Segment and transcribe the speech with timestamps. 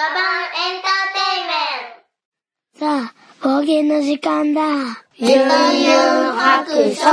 [0.00, 0.82] ガバンエン
[2.72, 3.12] タさ
[3.42, 4.62] あ、方言の時間だ。
[5.18, 5.42] ゆんゆん
[6.32, 7.04] 白書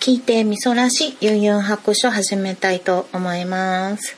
[0.00, 4.16] 聞いてみそらしゆんゆん白書始めたいと思います。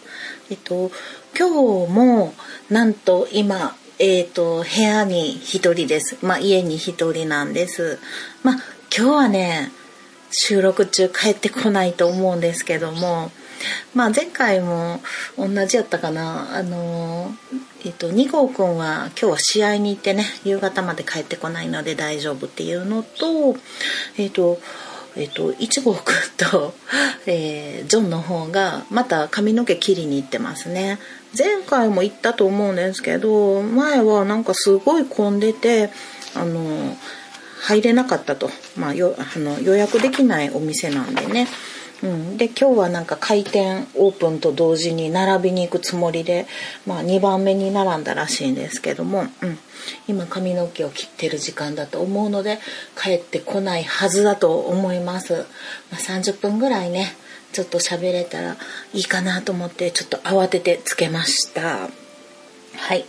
[0.53, 0.93] えっと、
[1.37, 2.33] 今日も
[2.71, 6.17] なんと今、えっと、部屋に一人です。
[6.25, 7.99] まあ家に一人なんです。
[8.45, 9.73] まあ今日はね、
[10.31, 13.33] 収録中帰ってこないと思うんですけども、
[13.93, 15.01] まあ前回も
[15.37, 16.57] 同じやったかな。
[16.57, 17.35] あの、
[17.85, 23.57] えっと、2号くんは今日は試合に行ってね、夕方まで帰ってこないので大丈夫っていうのと、
[24.17, 24.61] えっと、
[25.17, 26.73] えっと、1号くんと、
[27.27, 31.01] えージョンの方がまた髪の毛切りに行ってますね。
[31.37, 35.91] 前回も行ったと思うんですけど、前はなんかすごい混んでて、
[36.37, 36.97] あの、
[37.65, 38.51] 入れなかったと。
[38.77, 41.49] まあ、よあの予約できないお店なんでね。
[42.03, 46.47] うん、で今日はなんか開店オープンと同時に並びに行くつもりで、
[46.87, 49.59] まあ、2番目に並んだらしいんですけども、うん、
[50.07, 52.59] 今髪の毛を切ってる時間だと思うので
[53.01, 55.47] 帰ってこないはずだと思います、
[55.91, 57.17] まあ、30分ぐらいね
[57.53, 58.59] ちょっと喋れたら
[58.93, 62.04] いいかなと思ってちょっと慌ててつけました。
[62.77, 63.05] はい。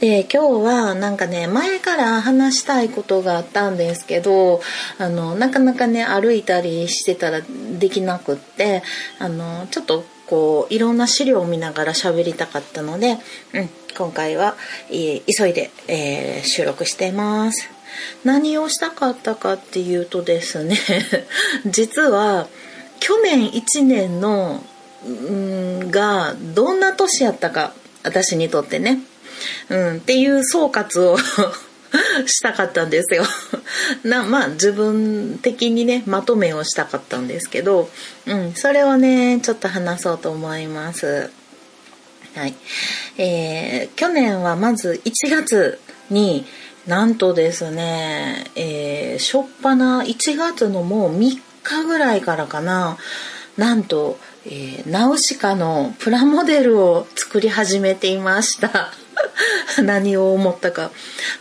[0.00, 4.60] で、今日はなんかね、前から話したいことがあったんですけど、
[4.98, 7.40] あの、なかなかね、歩いたりしてたら
[7.78, 8.82] できなくって、
[9.18, 13.18] あの、ちょっとこう、いろんな資料を見ながら喋りたかったので、
[13.54, 14.56] うん、今回は、
[14.90, 17.68] え急いで、えー収録しています。
[18.24, 20.76] 何をしたかったかっていうとですね、
[21.66, 22.48] 実は、
[23.00, 24.62] 去年1年の、
[25.06, 27.72] うんが、どんな年やったか、
[28.06, 29.00] 私にとってね。
[29.68, 31.18] うん、っていう総括を
[32.26, 33.24] したかったんですよ。
[34.04, 37.90] なまあ自分的にねまとめをしたかったんですけど、
[38.26, 41.30] うん、それをねちょっと話そうと思います。
[42.34, 42.54] はい
[43.18, 45.78] えー去年はまず1月
[46.10, 46.46] に
[46.86, 52.96] なんとですね、えー、初っ端1月のもう3日ぐらいからかな
[53.56, 58.92] なんと、えーナウシカのプラモデルを作り始めていました。
[59.82, 60.92] 何を思ったか。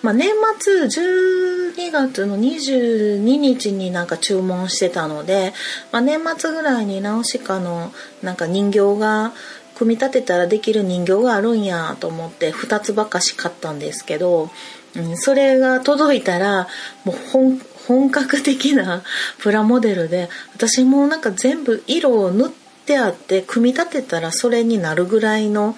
[0.02, 5.54] まあ、年末12月の22日になんか注文してたので、
[5.92, 9.34] まあ、年末ぐらいにナウシカのなんか人形が
[9.76, 14.50] 組み立てたらできる人形があるんやと思って2つばかし買ったんですけど、
[14.96, 16.68] うん、それが届いたら
[17.04, 19.04] もう本本格的な
[19.38, 22.65] プラモデルで私もなんか全部色を塗って
[22.98, 25.76] あって組み立てたらそれになるぐらいの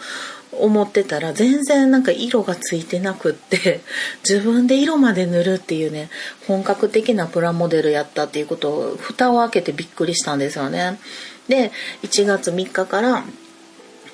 [0.59, 3.81] 思ってたら全然なんか色がついてなくって
[4.28, 6.09] 自分で色まで塗るっていうね
[6.47, 11.00] 本格的なプラモデルやったっていうことを蓋を開けてびっくりしたんですよね。
[11.47, 11.72] で
[12.03, 13.23] 1月3日から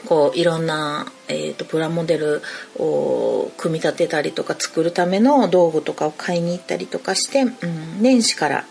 [0.06, 2.42] こういろんな、えー、とプラモデル
[2.78, 8.66] を組み立てたりとか作るための道具とかを買いに行ったりとかして、うん、年始から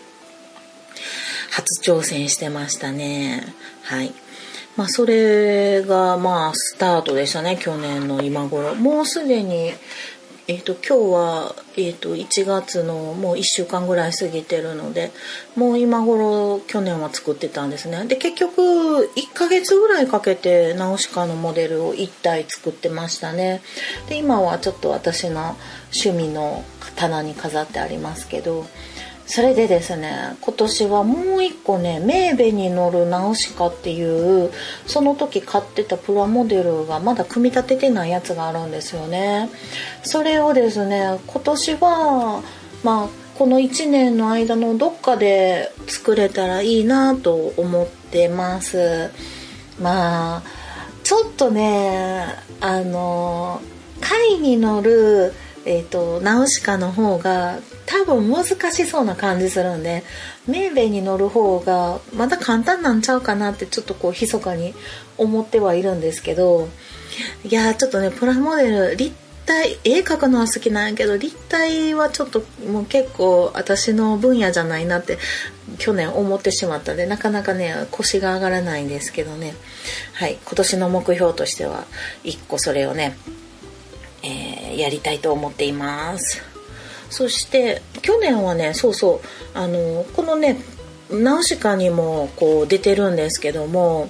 [1.55, 3.43] 初挑戦してましたね。
[3.83, 4.11] はい。
[4.75, 7.59] まあそれがまあスタートでしたね。
[7.61, 8.73] 去年の今頃。
[8.73, 9.73] もうすでに
[10.45, 15.11] えー、と今日は、えー、と1月のもう1週間ぐらい過ぎてるので
[15.55, 18.05] もう今頃去年は作ってたんですね。
[18.07, 18.61] で結局
[19.15, 23.61] 1ヶ月ぐらいかけてナウシカのモデルを1体作ってましたね。
[24.09, 25.55] で今はちょっと私の
[25.93, 26.65] 趣味の
[26.97, 28.65] 棚に飾ってありますけど。
[29.25, 34.51] それでですね今年はもう一個ねメーベに乗るナウシカっていう
[34.85, 39.49] その時買ってたプラモデルがまだ組み立ててないやつがあるんですよね。
[40.03, 42.43] それをですね今年は
[42.83, 49.09] まあこの1年の間のどっかで作れたらいいなと思ってます。
[49.81, 50.43] まあ
[51.03, 52.25] ちょっとね
[52.61, 53.61] あの
[54.01, 55.33] 貝に乗る
[55.65, 60.03] えー、とナウシカの方が多分難しそうな感じするんで
[60.47, 64.73] メーベに乗る方がまだ簡単なんちゃうかなってちょっとこう密かに
[65.17, 66.67] 思ってはいるんですけど
[67.43, 69.15] いやーちょっとねプラモデル立
[69.45, 75.17] 体絵描くのは好きなんやけど立体はちょっともう結構私の分野じゃないなって
[75.77, 79.53] 去年思ってしまったんでなかなかね腰が上がらないんですけどね。
[80.13, 81.85] はい今年の目標としては
[82.23, 83.17] 1個それをね
[84.23, 86.41] えーやりたいと思っています。
[87.09, 90.57] そして去年はねそうそうあのこのね
[91.11, 94.09] ナウシカにもこう出てるんですけども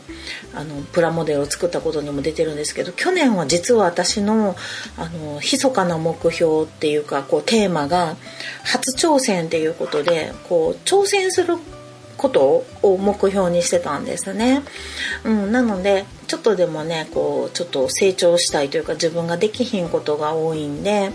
[0.53, 4.55] あのプラモデルを作ったことにも出てるんですけど去年は実は私の
[4.97, 8.15] あの密かな目標っていうかこうテーマが
[8.63, 11.57] 初挑戦っていうことでこう挑戦する
[12.23, 14.63] ことを目標にしてたんですね。
[15.25, 21.11] うん、なのでちょっとでもねこうちょっと成長したいというか自分ができひんことが多いんで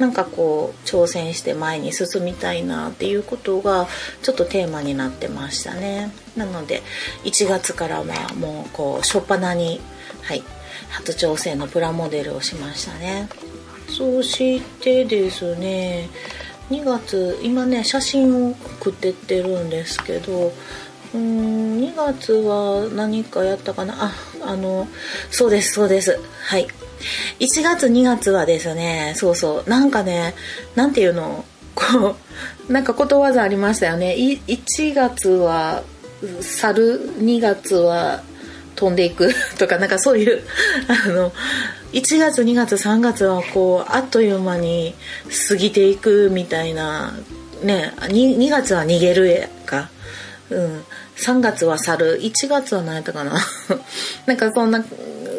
[0.00, 3.86] なんかこう挑戦して前に進みたいなっていうことが
[4.22, 6.12] ちょっとテーマになってましたね。
[6.36, 6.82] なので
[7.22, 9.80] 1月からはもうこう初っ端に
[10.22, 10.42] はい
[10.90, 13.28] 初挑戦のプラモデルをしましたね。
[13.88, 16.08] そしてですね
[16.70, 18.50] 2月今ね写真を
[18.80, 20.52] 送ってってるんですけど
[21.14, 23.94] うん2月は何かやったかな？
[23.98, 24.12] あ
[24.42, 24.86] あの
[25.30, 26.20] そうですそうです。
[26.44, 26.66] はい。
[27.38, 29.70] 1月2月はですねそうそう。
[29.70, 30.34] なんかね
[30.74, 31.44] なんていうの？
[31.74, 32.16] こ
[32.68, 34.14] うなんかことわざありましたよね。
[34.18, 35.82] 1月は
[36.40, 38.22] 猿2月は
[38.76, 39.32] 飛んでいく？
[39.58, 40.42] とかなんかそういう
[40.88, 41.32] あの
[41.92, 44.94] 1月2月3月はこうあっという間に
[45.48, 47.12] 過ぎていくみたいな
[47.62, 49.90] ね 2, 2月は逃げるやか、
[50.50, 50.84] うん、
[51.16, 52.20] 3月は去る。
[52.22, 53.38] 1月は何やったかな。
[54.26, 54.84] なんかそんな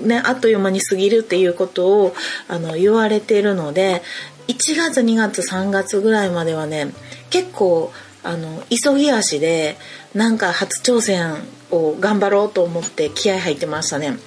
[0.02, 2.16] ねあっという間に過ぎるっていうことを
[2.48, 4.02] あの言われてるので
[4.48, 6.94] 1月2月3月ぐらいまではね
[7.30, 7.92] 結構
[8.24, 9.78] あの急ぎ足で
[10.14, 11.36] なんか初挑戦
[11.72, 14.18] を頑張ろうと思って気合入ってましたね。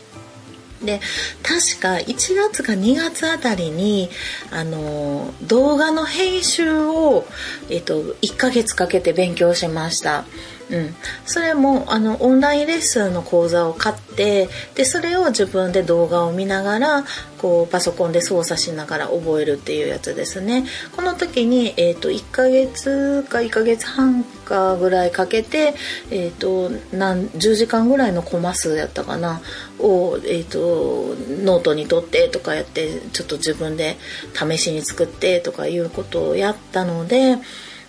[0.85, 1.01] で
[1.43, 4.11] 確か1月か2月あたりに
[4.51, 7.25] あの動画の編集を、
[7.71, 10.25] えっと、1ヶ月かけて勉強しました。
[10.73, 10.95] うん、
[11.27, 17.05] それもあのオンラインレッスンの講座を買ってでそれを自分で動画を見ながら
[17.39, 20.65] こうパソコンで操作しながら覚えるっていうやつですね
[20.97, 25.75] この時に、えーと、1ヶ月か1ヶ月半かぐらいかけて、
[26.11, 29.43] えーと、何10時間ぐらいのコマ数やったかな
[29.79, 33.97] を、えーとノートに取ってとかやってちょっと自分で
[34.35, 37.39] 試しに作ってとかいうことをやったので。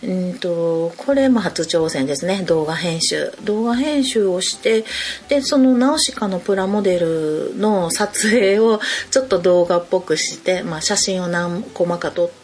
[0.03, 3.31] うんとこれも初挑戦ですね動画編集。
[3.44, 4.83] 動画編集をして
[5.29, 8.79] でそのナウシカのプラモデルの撮影を
[9.11, 12.42] ちょっと動画っぽくして、まあ、写真を何コマか撮って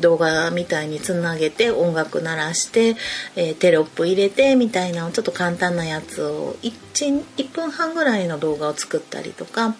[0.00, 2.96] 動画みたいにつなげて音楽鳴らして、
[3.36, 9.74] えー、テロップ入れてみたいなちょっと簡単なやつを 1, 1分半ぐらいの動画を作ったりとか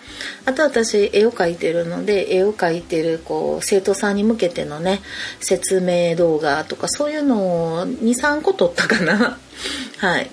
[0.44, 5.00] あと私絵を描いてるので絵を描いてるこう生徒さんに向けてのね
[5.40, 9.38] 説明動画とかそういうのを23個撮ったかな。
[9.98, 10.30] はい。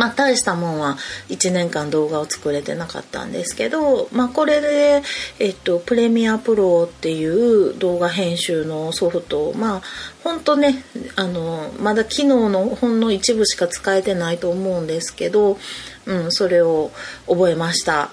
[0.00, 0.96] まあ大したもんは
[1.28, 5.02] 1年間動画を作れてなかったんですけど、まあ、これで、
[5.38, 9.82] えっと、プレミアプロっていう動画編集のソフトまあ
[10.24, 10.82] ほんとね
[11.16, 15.58] あのまだ機能のほんの一部しか使えてないと思うんですけど、
[16.06, 16.90] うん、それを
[17.26, 18.08] 覚えました。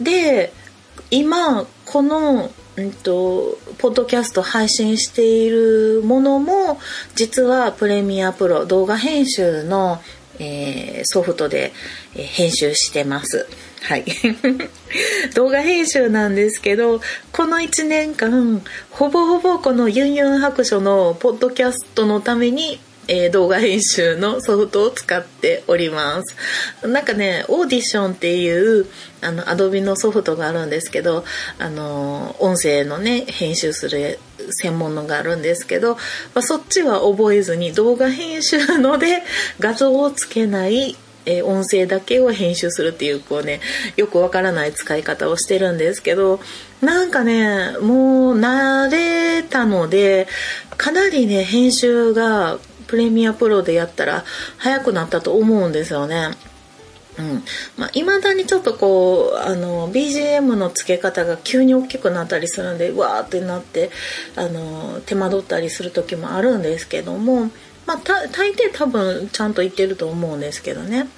[0.00, 0.54] で
[1.10, 6.80] 今このうんと、ポッドキャスト配信しているものも
[7.14, 10.00] 実はプレミアプロ動画編集の
[10.38, 11.72] えー、ソフトで、
[12.14, 13.46] えー、編集してます。
[13.82, 14.04] はい。
[15.34, 17.00] 動画編集なんですけど、
[17.32, 26.36] この1年間、ほぼほぼこのユンユン白書のポッドキャストのためにえー、動画編集のソフトを使っております。
[26.86, 28.86] なんかねオーディションっていう
[29.20, 31.24] あのアドビのソフトがあるんですけど
[31.58, 34.18] あの音声のね編集する
[34.50, 36.00] 専門のがあるんですけど、ま
[36.36, 39.22] あ、そっちは覚えずに動画編集ので
[39.60, 40.96] 画像をつけない
[41.26, 43.60] え、音声だけを編集するっていうこうね
[43.96, 46.38] よくわからない使い方をしてるんですけど
[46.82, 50.28] なんかねもう慣れたので
[50.76, 52.58] かなりね編集が
[52.94, 54.22] プレミアプロでやったら
[54.56, 56.28] 早くなったと思うんですよね。
[57.18, 57.44] うん
[57.76, 63.90] まあ、未だにちょっとこうあの BGM の付け方が急に大きくなったりするんでわーってなって
[64.36, 67.50] あの手間取ったりする時もあるんですけども、
[67.86, 71.08] まあ、大抵多分ちゃんといってると思うんですけどね。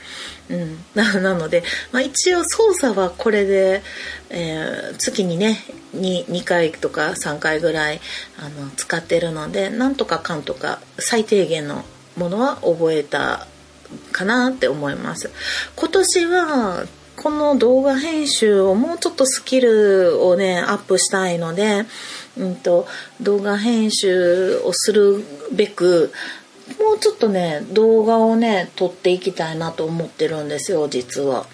[0.49, 3.83] うん、 なので、まあ、一応操作はこれで、
[4.31, 5.65] えー、月にね
[5.97, 8.01] 2, 2回とか3回ぐらい
[8.39, 11.85] あの使ってるのでなんとかかんとか最低限の
[12.17, 13.47] ものは覚えた
[14.13, 15.31] かなって思います。
[15.77, 16.87] 今年は
[17.17, 21.85] この動画編集をもうちょっとスキルをねアップしたいので、
[22.37, 22.87] うんと
[23.21, 26.13] 動画編集をするべく
[26.81, 31.47] もうちょっとね動画をね撮っていきたいなと思ってるんですよ実は。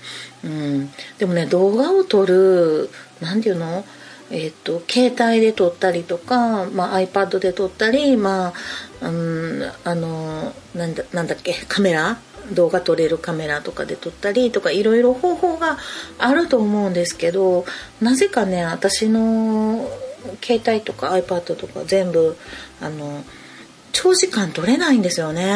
[0.45, 2.91] うん、でもね動画を撮る
[3.21, 3.85] 何て言うの？
[4.31, 8.55] えっ、と携帯で撮ったりとか、まあ、iPad で撮ったり、ま
[9.03, 11.55] あ、うん、あのなんだなんだっけ？
[11.69, 12.19] カメラ？
[12.51, 15.79] 動画撮れるカメラとかで撮ったりとかいろいろ方法が
[16.19, 17.65] あると思うんですけど
[18.01, 19.89] なぜかね私の
[20.43, 22.37] 携帯とか iPad とか全部
[22.81, 23.23] あの
[23.93, 25.53] 長時間撮れないんですよね。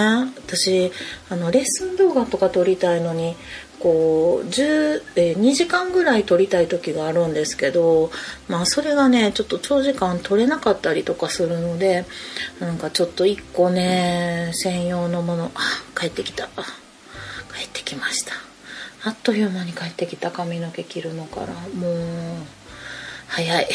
[0.47, 0.93] 私
[1.29, 3.37] あのレッスン動画とか撮りたいのに
[3.79, 8.11] こう10え2時間ぐらい撮りたい時があるんですけど
[8.49, 12.05] まあそれがねちょっと長時間撮れなかったりとかするので
[12.61, 15.61] なんかちょっと1個ね専用のものあ
[15.99, 16.49] 帰ってきた。
[17.57, 18.33] 帰ってきました。
[19.05, 21.97] あっという間に帰ってきた髪の毛切るのからもう
[23.29, 23.69] 早い。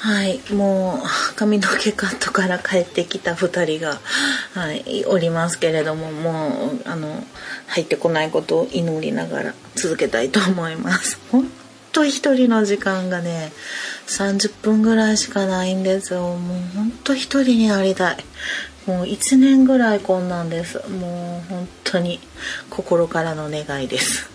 [0.00, 3.98] はいもう髪の毛カットから帰ってきた2人が、
[4.54, 7.24] はい、おりますけれどももうあの
[7.66, 11.18] 入ってこないことを祈りながら続けたいと思います。
[11.32, 11.50] 本
[11.92, 13.50] 当一人の時間がね
[14.06, 16.36] 30分ぐらいしかないんですよ。
[16.36, 18.16] もう本当一人になりたい。
[18.86, 20.78] もう1年ぐらいこんなんです。
[20.88, 22.20] もう本当に
[22.70, 24.30] 心からの願いです。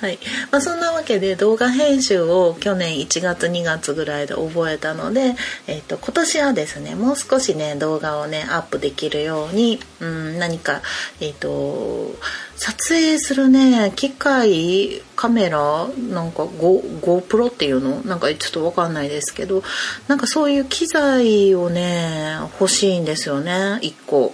[0.00, 0.18] はい。
[0.50, 5.34] まあ、そんなわけで動画編集を去年1月2月ぐらいで覚えたので、
[5.66, 10.82] えーと、今年はですねもう少しね動画をねアップできるように、うん、何か、
[11.20, 12.14] えーと、
[12.56, 18.00] 撮影するね機械カメラなんか GoPro っていうの？
[18.02, 19.62] なんかちょっと分かんないですけど
[20.08, 24.32] なんかそういう機材をね欲しいんですよね1個。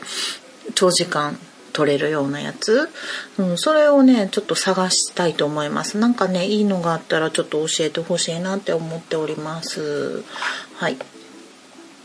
[0.74, 1.38] 長時間。
[1.76, 2.88] 取れるようなやつ、
[3.36, 5.98] うん、それをねちょっと探したいと思います。
[5.98, 10.22] なんかねいいのがあったらちょっと教えてほしいなって思っております。
[10.76, 10.96] はい。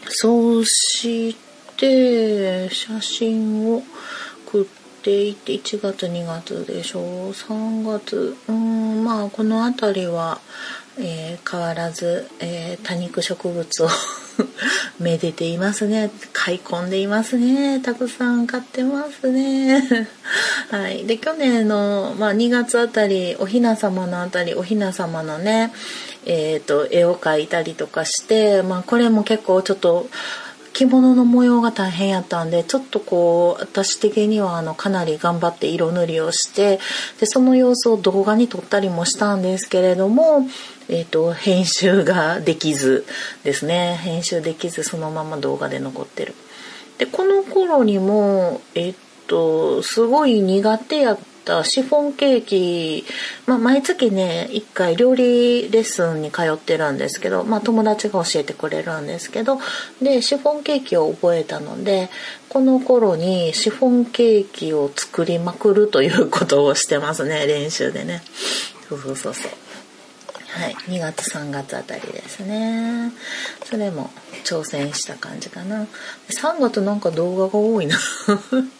[0.07, 1.37] そし
[1.77, 3.83] て写真を
[4.47, 4.65] 送っ
[5.01, 6.99] ていて1月2月でしょ？
[6.99, 10.39] う3月うんまあこの辺りは
[10.99, 13.87] えー、変わらず、えー、多肉植物を
[14.99, 16.11] めでていますね。
[16.33, 17.79] 買い込んでいますね。
[17.79, 20.07] たくさん買ってますね。
[20.69, 21.05] はい。
[21.05, 25.71] で去年の、まあ、2月あたりお雛様のあたりお雛様のね
[26.25, 30.07] えー、と絵を描いたりとかして、まあ、これも結構ちょっと
[30.73, 36.79] 着物の模様が大変やったんでちょっとこう私的にはあのかなり頑張って色塗りをして
[37.19, 40.47] でその様子を動画に撮ったりもしたんですけれども、
[40.89, 43.05] えーと、編集ができず
[43.43, 43.99] ですね。
[44.01, 46.33] 編集できずそのまま動画で残ってる。
[46.97, 48.95] でこの頃にもえっ、ー、
[49.27, 53.05] とすごい苦手やったシフォンケーキ、
[53.47, 59.59] まあ、毎月ね1回料理レッスンに通ってるんですけど、まあ、友達が教えてくれるんですけど
[60.01, 62.09] でシフォンケーキを覚えたので
[62.49, 68.21] この頃にシフォンケーキを作りまくるということをしてますね練習でね。
[68.89, 69.51] そうそうそうそう。
[70.51, 70.73] はい。
[70.73, 73.11] 2月3月あたりですね。
[73.63, 74.09] それも
[74.43, 75.87] 挑戦した感じかな。
[76.29, 77.97] 3月なんか動画が多いな。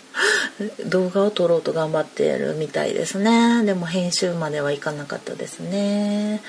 [0.86, 3.63] 動画を撮ろうと頑張ってるみたいですね。
[3.63, 6.42] でも編集まではいかなかったですね。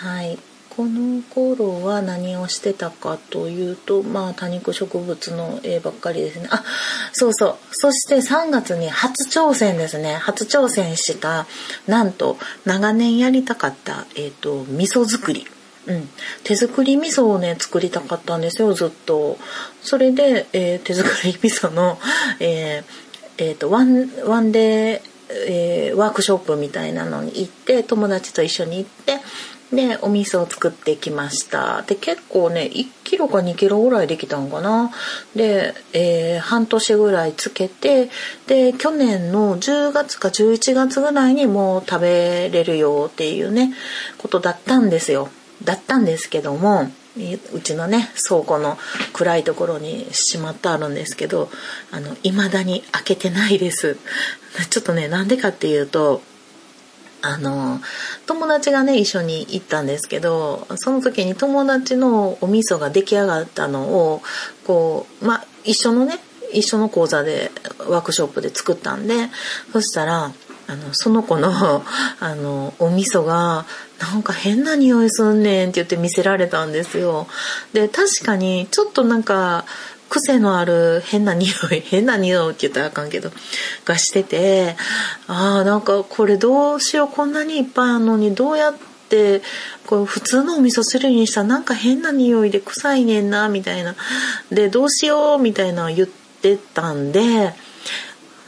[0.00, 0.38] はい。
[0.74, 6.48] この頃は何をしてたかというとまあ多肉植物の絵ばっかりですね。
[6.50, 6.64] あ
[7.12, 7.56] そうそう。
[7.72, 10.14] そして3月に初挑戦ですね。
[10.14, 11.46] 初挑戦した
[11.86, 15.46] なんと長年やりたかったえっ、ー、と味噌作り。
[15.84, 16.08] うん、
[16.44, 19.36] 手作り味噌をね作りたかったんですよずっと。
[19.82, 21.98] それで、えー、手作り味噌の、
[22.40, 22.84] えー
[23.38, 25.02] えーと、ワンワンデー、
[25.48, 29.18] えー、ワークショップみたいなのに行って友達と一緒に行って
[29.72, 31.82] でお味噌を作ってきました。
[31.82, 34.90] で結構ね1キロか2キロぐらいできたんかな。
[35.34, 38.10] で、えー、半年ぐらいつけて
[38.46, 43.72] で去年の10月か11月ぐらいにもう食べれるよっていうね
[44.18, 45.30] ことだったんですよ。
[45.64, 46.90] だったんですけども
[47.54, 48.78] うちのね倉庫の
[49.12, 51.50] 暗いところにしまってあるんですけど
[51.90, 53.96] あの未だに開けてないです。
[54.68, 56.20] ちょっとねなんでかっていうと
[57.22, 57.80] あの
[58.26, 64.22] 友達がね一緒に行ったんですけどその時に友達のお味噌が出来上がったのを
[64.66, 66.18] こうまあ一緒のね
[66.52, 67.50] 一緒の講座で
[67.88, 69.28] ワークショップで作ったんで
[69.72, 70.32] そしたら
[70.66, 71.50] あのその子の
[72.20, 73.66] あのお味噌が
[74.00, 77.28] なんか変な匂いすんねんって言って見せられたんですよ。
[77.72, 79.64] で確かにちょっとなんか
[80.12, 83.32] 癖のある変な匂い 変な匂いって言ったらあかんけど
[83.86, 84.76] がしてて
[85.26, 88.74] ああなんかこれどうしようこんなにいっぱいあるのにどうやっ
[89.08, 89.40] て
[89.86, 93.94] こう普通のお味噌汁にしたらなんか変な匂いで臭いねんなみたいな。
[94.50, 97.54] でどうしようみたいな言ってたんで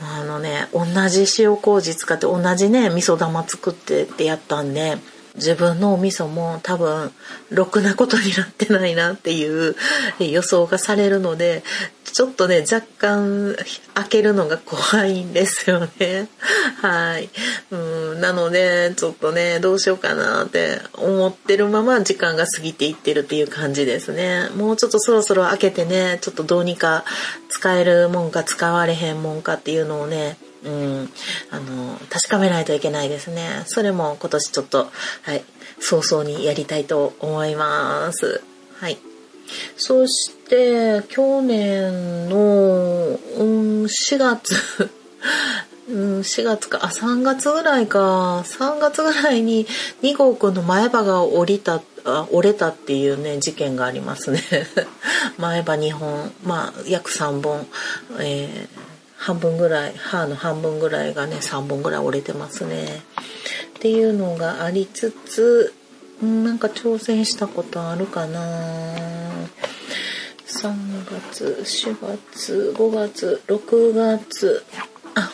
[0.02, 4.98] あのね同じ塩麹使って同じね味噌玉作ってってやったんで
[5.36, 7.12] 自分のお味噌も多分
[7.50, 9.74] ろくなことになってないなっていう
[10.20, 11.62] 予想がされるので
[12.04, 13.56] ちょっとね若干
[13.94, 16.28] 開けるのが怖いんですよね
[16.80, 17.28] はい
[17.70, 24.48] うん、なので、ちょっとね、どうしようかなって思ってるまま時間が過ぎていってるっていう感じですね。
[24.54, 27.04] もうちょっとそろそろ開けてね、ちょっとどうにか
[27.48, 31.10] 使えるもんか使われへんもんかっていうのをね、うん、
[31.50, 33.62] あの、確かめないといけないですね。
[33.66, 34.90] それも今年ちょっと、
[35.22, 35.44] はい、
[35.80, 38.42] 早々にやりたいと思います。
[38.80, 38.98] はい。
[39.76, 44.54] そして、去年の、うん、4月
[45.88, 49.66] うん、4月か、あ、3月ぐらいか、3月ぐらいに
[50.02, 54.42] 2号くんの前歯が折りた、あ折れたっていうね、事件がありますね。
[55.36, 57.66] 前歯2本、まあ、約3本、
[58.18, 58.83] えー、
[59.24, 62.84] 半分ぐらい、歯の半分ぐらいがね、3本ぐらい折れてますね。
[62.84, 65.72] っていうのがありつつ、
[66.22, 68.40] んなんか挑戦したことあるかな
[70.46, 71.96] 3月、4
[72.34, 74.62] 月、5月、6月、
[75.14, 75.32] あ、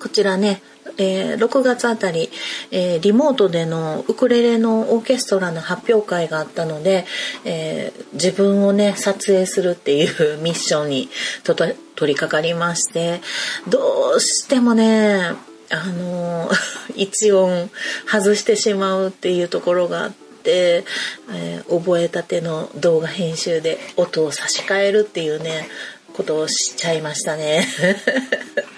[0.00, 0.60] こちらね、
[0.98, 2.30] えー、6月あたり、
[2.70, 7.04] えー、リモートでのウクレレのオーケストラの発表会があったので、
[7.44, 11.08] えー、自分をね撮影するっていう ミッションに
[11.44, 11.74] 取
[12.12, 13.20] り掛かりまして
[13.68, 15.32] どうしてもね
[15.70, 16.50] あの
[16.94, 17.70] 一音
[18.06, 20.10] 外してしまうっていうところがあっ
[20.42, 20.84] て、
[21.32, 25.68] えー、覚えたての動画編集で音を差し替えるっていうね
[26.12, 27.66] ことをしちゃいましたね。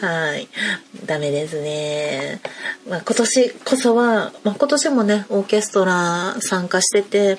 [0.00, 0.48] はい。
[1.04, 2.40] ダメですね。
[2.88, 7.38] まあ、今年こそは、まあ、今年もね、オーケストラ参加してて、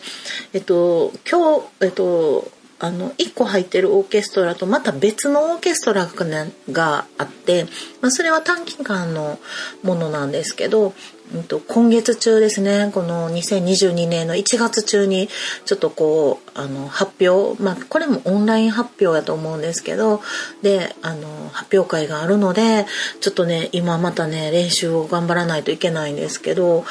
[0.54, 7.66] えっと、今日、えっと、あの、1個入ってるオーケストラとまた別のオーケストラが,、ね、があって、
[8.00, 9.40] まあ、それは短期間の
[9.82, 10.94] ものなんですけど、
[11.34, 12.92] うんと、今月中ですね。
[12.94, 15.30] この2022年の1月中に
[15.66, 20.22] ちょっとこうあの発表まあこれもオンライン発表やと思うんですけど
[20.62, 22.86] であの発表会があるので
[23.22, 26.84] ちょっとね今またね練習を頑張らないといけないんですけど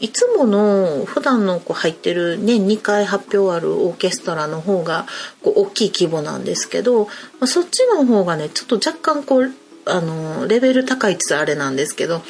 [0.00, 5.06] いつもの普段のこう入ってる年2回発表あるオーケストラの方が
[5.42, 7.10] こう大きい規模なんですけど、ま
[7.42, 9.52] あ、そっちの方がねちょっと若干こう
[9.86, 12.22] あのレベル高いってあれなんですけど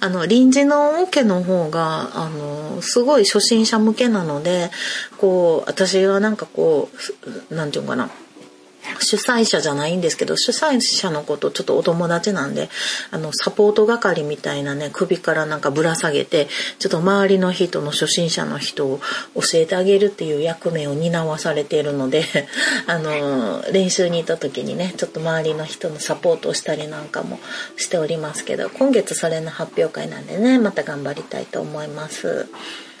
[0.00, 4.70] あの臨時のオケの方があのすごい初心者向けなので
[5.18, 6.88] こう私はなんかこ
[7.50, 8.10] う何て言うかな
[9.00, 12.68] 主催者じゃないんですけど主催者のことちょっとお友達なんで
[13.10, 19.00] あのサポート係みたいなね首からなんかぶら下げてちょっと周りの人の初心者の人を
[19.34, 22.24] 教えてあげるっていう役目を担わされているので
[22.86, 27.38] あの練習に行った時にねちょっと周りの人のサポートをしたりなんかも
[27.76, 32.48] しておりますけど今月それの発表会なんでねまた頑張りたいと思います。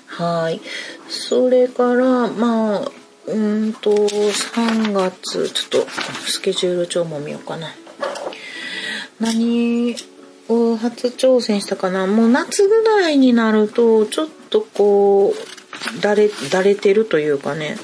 [0.06, 0.60] はい
[1.08, 5.90] それからまあうんと、3月、ちょっと
[6.26, 7.68] スケジュール帳も見ようかな。
[9.20, 9.94] 何
[10.48, 12.08] を初挑戦したかな？
[12.08, 17.76] もう夏ぐらいになると、ちょっとこう、だれ、だれてるというかね、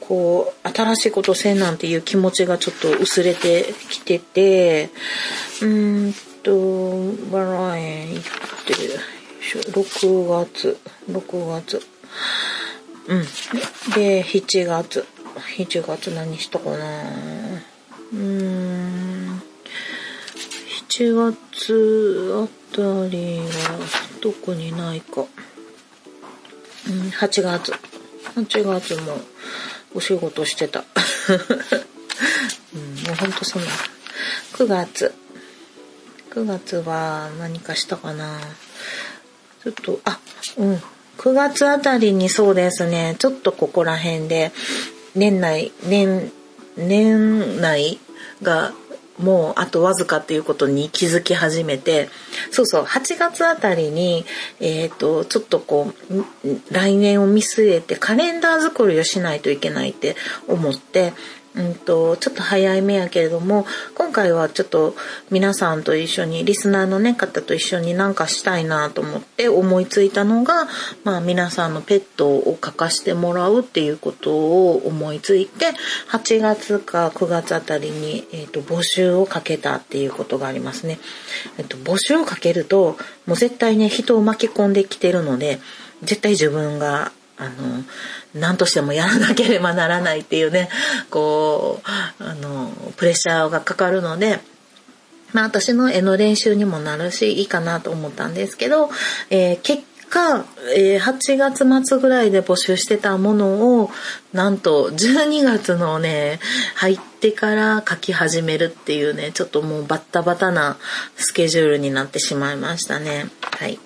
[0.00, 4.90] こう、新しいことせんなんていう気持ちがちょっと薄れてきてて、
[5.62, 8.24] うんと、バラ園行っ
[8.66, 8.74] て、
[9.70, 10.78] 6月、
[11.08, 11.80] 6月。
[13.08, 13.22] うん。
[13.94, 15.06] で、7月。
[15.56, 16.76] 7月何したかな
[18.12, 19.42] うーん。
[20.88, 23.78] 7月あたりは
[24.20, 25.22] 特にないか。
[26.88, 27.72] うん、8月。
[28.36, 29.20] 8月も
[29.94, 30.84] お仕事してた。
[32.74, 33.68] うん、もうほんとそんな。
[34.52, 35.14] 9月。
[36.30, 38.38] 9月は何かしたかな
[39.64, 40.20] ちょっと、あ、
[40.58, 40.82] うん。
[41.20, 44.52] 9月あたりにそうですね、ちょっとここら辺で、
[45.14, 46.32] 年内、年、
[46.78, 47.98] 年内
[48.40, 48.72] が
[49.18, 52.08] もうあとわずかっていうことに気づき始めて、
[52.50, 54.24] そうそう、8月あたりに、
[54.60, 56.24] えっ、ー、と、ちょっとこう、
[56.72, 60.16] 来年を見据えてカレンダー作りをしないといけないって
[60.48, 61.12] 思って、
[61.54, 64.94] うんと、ちょっと早い目やけれども、今回はちょっと
[65.30, 70.68] 皆さんと一緒に、リスナーのね、方と一緒になんかしたいなと思って思いついたのが、
[71.02, 75.72] まあ皆さんのペットを書かしてもらうっていうことを思いついて、
[76.10, 81.00] 8月か9月あたりに、えっ、ー、と、募集をかけたっていうことがありますね。
[81.58, 85.58] えっ、ー、と、募集をかけると、もう絶対ね、人を巻き込んできてるので、
[86.02, 87.84] 絶対自分があの
[88.34, 90.68] 何としてもやらなければならないっていうね
[91.10, 94.40] こうあのプレッシャーがかかるので。
[95.32, 98.90] まあ私の絵の練習にもなるしいいかなと思ったんですけど、
[99.30, 100.44] えー、結か、
[100.76, 103.90] えー、8月末ぐらいで募集してたものを
[104.32, 106.40] なんと12月のね
[106.74, 110.76] 入ってから書き始めるっていうねちょっともうバッタバタな
[111.16, 113.78] スケジュールになってしまいましたねはい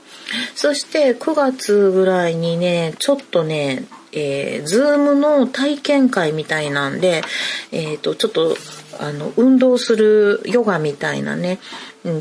[0.54, 3.84] そして9月ぐらいにねちょっとね
[4.16, 7.22] えー、ズームの体験会みたいなんで、
[7.72, 8.56] えっ、ー、と、ちょっと、
[9.00, 11.58] あの、運動するヨガみたいなね、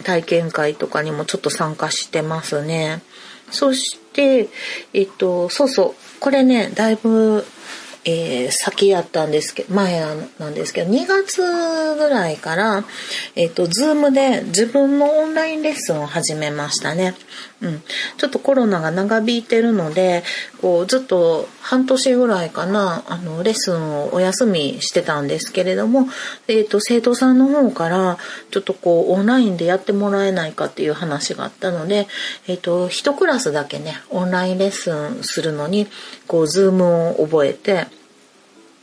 [0.03, 3.03] 体験会とかにもちょっと参加してますね。
[3.51, 4.49] そして、
[4.93, 6.19] えっと、そうそう。
[6.19, 7.45] これね、だいぶ、
[8.05, 10.01] えー、先やったんですけど、前
[10.39, 12.83] なんですけど、2月ぐらいから、
[13.35, 17.15] えっ、ー、と、ズームで自分のオンラインレッスンを始めましたね。
[17.63, 17.82] うん。
[18.17, 20.23] ちょっとコロナが長引いてるので、
[20.62, 26.10] こう、ずっと半年ぐらいかな、あの、レッスンをお休みしてたんですけれども、
[26.49, 28.17] え、ー、と、生徒さんの方から、
[28.52, 32.08] ちょっとこう、オンラインでやってもらえないかっていう話があったので、
[32.47, 35.88] えっ、と、一クラスだけね、オンラインレッスンするのに、
[36.28, 37.88] こう、ズームを覚えて、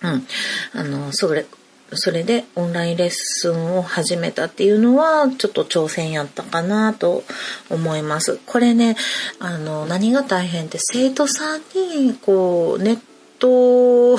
[0.02, 0.26] うん。
[0.72, 1.44] あの、それ、
[1.92, 7.24] それでオンラインレッスンを始めたっていうのはちょっと挑戦やったかなと
[7.68, 8.38] 思います。
[8.46, 8.96] これね、
[9.38, 13.00] あの、何が大変って生徒さんにこうネッ
[13.40, 14.18] ト、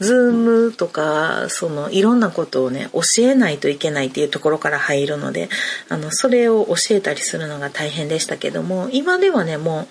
[0.00, 5.48] ズームとか、その、いろんなことをね、教えないといけないっていうところから入るので、
[5.88, 9.86] あの、それを教えたりするのが大変でしたけども、今ではね、もう、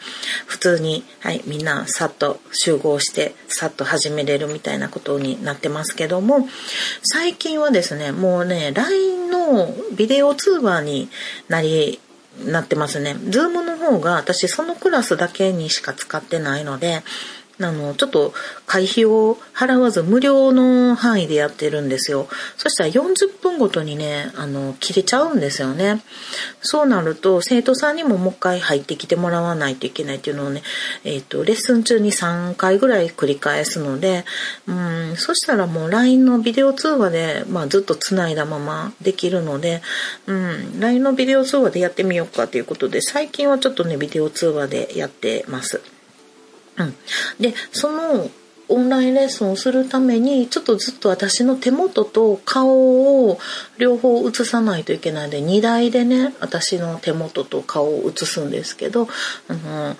[0.47, 6.49] 普通に、はい、みんな、さっと集合して、さっと始めれるみたいなことになってますけども、
[7.03, 11.09] 最近はですね、もうね、LINE のビデオ通話に
[11.47, 11.99] なり、
[12.43, 13.15] なってますね。
[13.29, 17.01] ズームの方が私そのクラスだけにしか使ってないので、
[17.61, 18.33] あの、ちょっと
[18.65, 22.27] 会費を払わず無料の範囲でやってるんですよ。
[22.57, 26.01] そしたら40分ごとにね、あの、切れちゃうんですよね。
[26.61, 30.63] そうなると、生徒さんにももう一回入ってきてもらわないといけないっていうのをね、
[31.03, 34.25] えっ、ー、と、レッスン中に3回ぐらい繰り返すので、
[34.67, 39.81] うん、そしたらもう LINE のビデオ通話で、まあずっと繋いだままできるので、
[40.27, 45.94] うん、LINE のビデオ通話でやってみようかということで、最近はちょっとね、ビデオ通話でやってます。
[46.77, 46.95] うん、
[47.39, 48.29] でその
[48.67, 53.37] オンラインレッスンをするためにちょっとずっと私の手元と顔を
[53.77, 59.07] 両方映さないといけないので2台でね私の手元と顔を映すんですけど
[59.47, 59.95] あの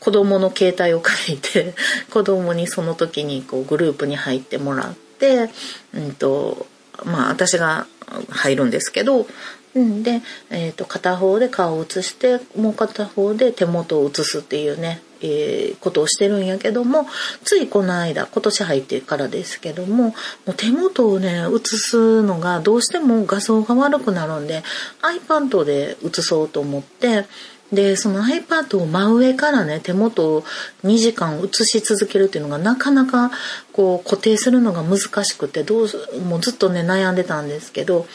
[0.00, 1.74] 子供の携帯を借りて
[2.10, 5.50] 子供にその時にこうグループに入ってもらって、
[5.94, 6.66] うんと
[7.04, 7.86] まあ、私が
[8.28, 9.26] 入るんですけど
[9.72, 17.06] うん、で、えーと、片方で顔を写してもう片方で手元を写すっていうね、えー、ことをしてるんやけども
[17.44, 20.14] ついこの間今年入ってからですけどもも
[20.48, 24.62] う手元をね写すのがどうしても画像が悪くなるんで
[25.02, 27.26] iPad で写そうと思って
[27.72, 30.42] で、その iPad を真上からね、手元を
[30.84, 33.30] 2時間映し続けるっていうのがなかなか
[33.72, 38.06] こう固定するのが難しくて、どう、もうずっとね、悩んでたんですけど、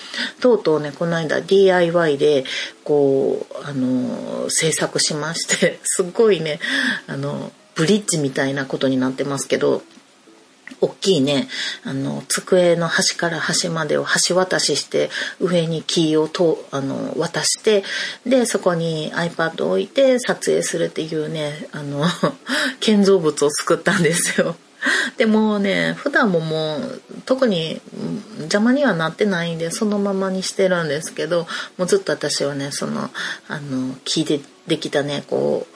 [0.41, 2.43] とうとうね、この間 DIY で、
[2.83, 6.59] こう、あの、制作しまして、すっごいね、
[7.07, 9.83] あの、ブリッジみたいなことになってますけど、
[10.81, 11.47] 大きいね、
[11.83, 15.09] あの、机の端から端までを橋渡しして、
[15.39, 17.83] 上にキーをと、あの、渡して、
[18.25, 22.05] で、そこに iPad を置いて撮影するっていうね、あの、
[22.79, 24.55] 建造物を作ったんですよ。
[25.17, 27.81] でもね、普段ももう、特に
[28.39, 33.09] 邪魔にはなってないんで、そのままにしてるんですけど、もうずっと私はね、その、
[33.47, 35.75] あの、木でできたね、こう、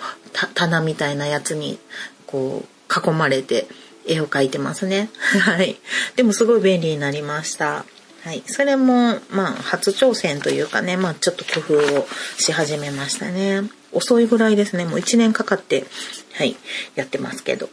[0.54, 1.80] 棚みたいなやつに、
[2.28, 3.68] こう、囲まれて、
[4.10, 5.10] 絵を描いてますね。
[5.40, 5.78] はい。
[6.16, 7.86] でもすごい便利になりました。
[8.24, 8.44] はい。
[8.48, 13.64] それも、まあ、初挑戦というかね、まあ、ちょっと工夫をし始めましたね。
[13.94, 14.86] 遅いぐらいですね。
[14.86, 15.86] もう1年かかって、
[16.34, 16.58] はい、
[16.96, 17.70] やってますけど。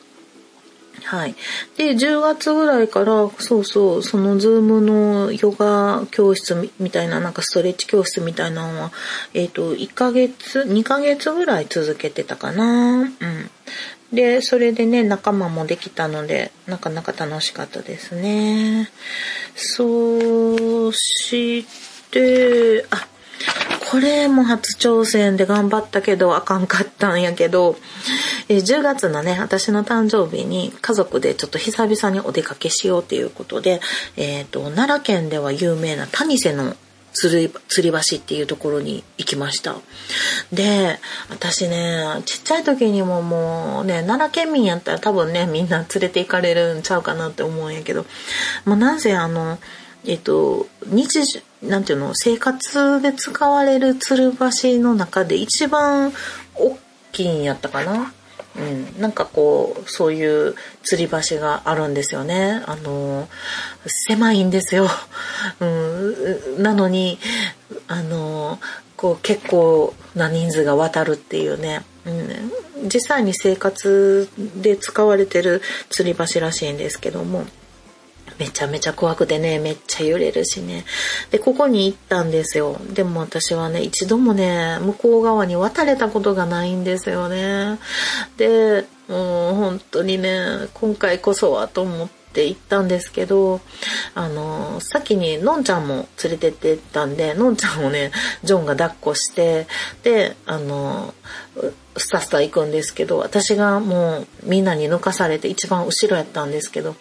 [1.04, 1.34] はい。
[1.76, 8.92] で、10月ぐらいから、そうそう、そのズームのヨガ教室みたいな、なんかストレッチ教室みたいなのは、
[9.32, 13.02] えっ、ー、と、1ヶ月、2ヶ月ぐらい続けてたかな。
[13.02, 13.50] うん。
[14.12, 18.90] で、それでね、仲間もできたので、なかなか楽しかったですね。
[19.54, 21.66] そし
[22.10, 23.08] て、あ、
[23.90, 27.76] これも初挑戦で頑張ったけどあかんかったんやけど、
[28.48, 33.80] え10月のね、私の誕生日に家族でちょっと久々にお出かけしようということで、
[34.16, 36.74] えっ、ー、と、奈良県では有名な谷瀬の
[37.16, 39.76] 釣り、吊り橋っていうところに行きました。
[40.52, 40.98] で、
[41.30, 48.04] 私ね、ちっちゃい時にももうね、奈良県民やったら多分ね、みんな連れて行かれるんちゃうかなって思うんやけど、
[48.66, 49.58] もうなぜあの、
[50.04, 54.32] えっと、日常、なんていうの、生活で使われる吊る
[54.76, 56.12] 橋の中で一番
[56.54, 56.78] 大
[57.12, 58.12] きいんやったかな
[58.58, 62.62] うん、なんかこうそういう吊り橋があるんですよね。
[62.66, 63.28] あの
[63.86, 64.88] 狭いんですよ、
[65.60, 67.18] うん、なのに
[67.88, 68.58] あの
[68.96, 72.52] こう結構な人数が渡るっていうね、うん、
[72.84, 77.44] 実際に生活で使われてる吊り橋らしいんですけども。
[78.38, 80.84] めちゃめちゃ怖くてね、めっちゃ揺れるしね。
[81.30, 82.78] で、ここに行ったんですよ。
[82.92, 87.78] でも私はね、一度もね、向こう側に渡れたことがないんですよね。
[88.36, 93.62] で、もう本当にね、今回こそはと思って、って行ったんですけど、
[94.14, 98.12] あの、先にのんちゃんも連れてってたんで、のんちゃんをね、
[98.44, 99.66] ジョンが抱っこして、
[100.02, 101.14] で、あの、
[101.96, 106.94] スタスタ行くんですけど、私がもうみんなに抜かされて一番後ろやったんですけど、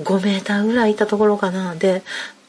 [0.00, 1.74] 5メーターぐらいいたところかな。
[1.74, 2.02] で、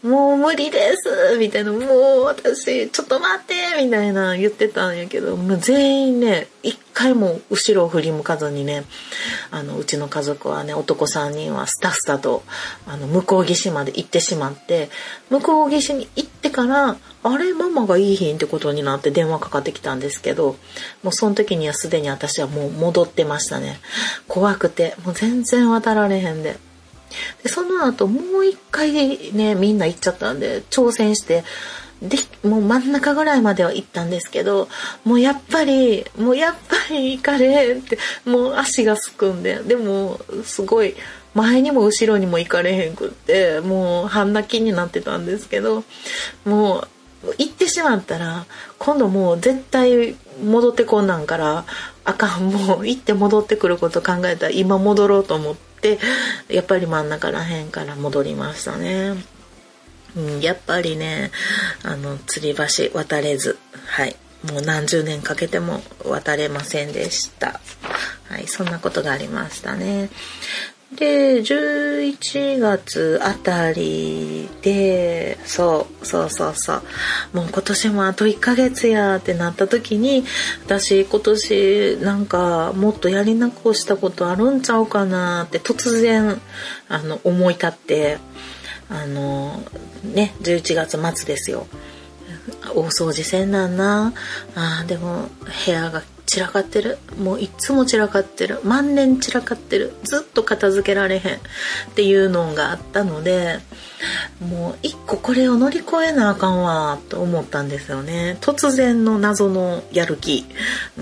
[0.04, 8.84] もう無理ですみたいな、もう私、ちょっと待ってみたいな言ってたんやけど、もう全員ね、一回も後ろを振り向かずにね、
[9.52, 12.42] あの、うちの家族はね、男3人はスタスタと、
[12.88, 14.90] あの、向こう岸まで行ってしまって、
[15.30, 20.56] 向こう岸に行ってから、あれ、ママがいい日ってことになって電話かかってきたんですけど、
[21.04, 23.80] もうその時にはすでに私はもう戻ってましたね。
[24.28, 26.71] 怖くて、もう全然渡られへんで。
[27.44, 28.92] で、その後もう一回
[29.34, 31.44] ね、みんな行っちゃったんで、挑戦して、
[32.02, 34.68] で、もう真ん中ぐらいまでは行ったんですけど、
[35.04, 40.96] もうやっぱり、もうやっぱり行かれへんって、もう足がすくんで、でも、すごい、
[41.34, 45.84] 前にも後ろにも行かれへんくって、もう半泣きになってたんですけど、
[46.44, 46.88] もう、
[47.38, 48.46] 行ってしまったら、
[48.80, 51.66] 今度もう絶対戻ってこんなんから、
[52.04, 56.00] あかん、もう行って戻ってくること考えたら今戻ろうと思って、って
[56.54, 59.16] やっぱり真ん中らへんから戻りましたね。
[60.16, 61.32] うん、やっぱりね
[61.84, 62.56] あの吊り
[62.92, 64.16] 橋渡れずはい。
[64.52, 67.60] もう何十年かけても渡れませんでした。
[68.28, 70.10] はいそんなことがありましたね。
[70.96, 76.82] で、11月あたりで、そう、そうそうそう。
[77.34, 80.26] もう今年もあと1ヶ月やってなった時に、
[80.66, 86.42] 私今年なんかもっとやり残したことあるんちゃうかなって突然、
[86.90, 88.18] あの、思い立って、
[88.90, 89.64] あの、
[90.04, 91.68] ね、11月末ですよ。
[92.76, 94.14] 大掃除せんなんな。
[94.56, 95.30] あでも
[95.66, 96.98] 部屋が散らかってる。
[97.20, 98.62] もういつも散らかってる。
[98.64, 99.92] 万年散らかってる。
[100.04, 101.40] ずっと片付けられへんっ
[101.94, 103.60] ていうのがあったので
[104.40, 108.38] もう一個これを乗り越えなあかんわと思ったんですよね。
[108.40, 110.46] 突然の謎のやる気、
[110.98, 111.02] う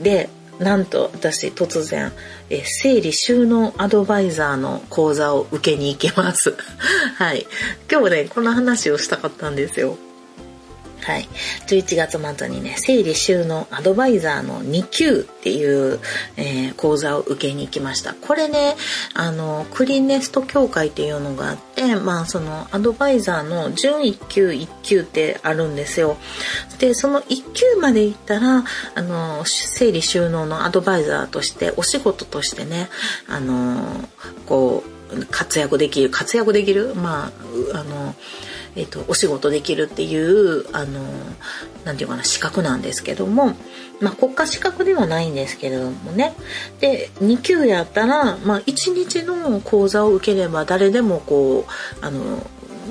[0.00, 2.10] ん、でなんと私突然
[2.48, 6.56] え整理収納アドバイザーの講座を受けに行けます。
[7.14, 7.46] はい。
[7.88, 9.96] 今日ねこの話をしたかったんですよ。
[11.02, 11.28] はい。
[11.66, 15.98] 11月末にね、整理収納アドバイザーの2級っていう、
[16.36, 18.14] えー、講座を受けに行きました。
[18.14, 18.76] これね、
[19.14, 26.16] あの、クリーンネスト協会っていうのがあって、まあそのアドバイザーの準1級、1級ってあるんですよ。
[26.78, 32.88] で、その1級まで行ったら、あの、整理収納のアドバイザーとして、お仕事としてね、
[33.28, 34.08] あの、
[34.46, 37.32] こう、活躍できる、活躍できるま
[37.74, 38.14] あ、あの、
[38.76, 41.00] えっ、と、お仕事できるっていう、あの、
[41.84, 43.54] なんていうかな、資格なんですけども、
[44.00, 46.34] まあ、国家資格ではないんですけれどもね。
[46.80, 52.46] で、2級やったら、まあ、1日の講座を受ければ誰でもこう、あの、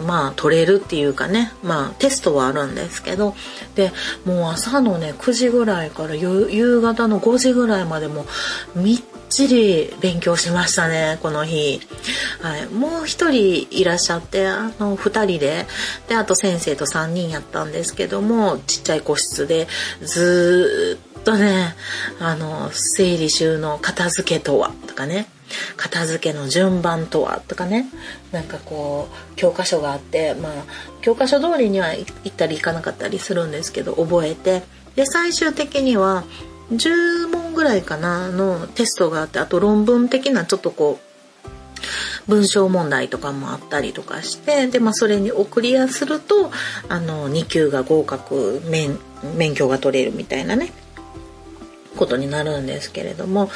[0.05, 3.35] まあ取れるっていうかねまあテストはあるんですけど
[3.75, 3.91] で
[4.25, 8.25] もう朝のね9時ぐらいから夕方の5時ぐらいまでも
[8.75, 11.79] みっちり勉強しましたねこの日、
[12.41, 15.65] はい、もう一人いらっしゃってあの2人で。
[16.07, 19.67] であと先生と3人やったんですけどもちっちゃい個室で
[20.01, 21.75] ずーっとね
[22.19, 25.27] あの整理収納片付けとはとかね。
[25.77, 27.87] 片付けの順番とはとかね。
[28.31, 30.51] なんかこう教科書があってまあ
[31.01, 34.63] 教科書通りには行ったり行かなかったりするんですけど覚えて。
[34.95, 36.25] で最終的には
[36.71, 41.09] 10問ぐらいかなのテストがあってあと論文的なちょっとこう
[42.27, 46.51] 文章問題とかもあったりとかしてで、まあ、それにクリアすると
[46.87, 48.99] あの2級が合格免
[49.35, 50.71] 免許が取れるみたいなね
[51.97, 53.49] ことになるんですけれども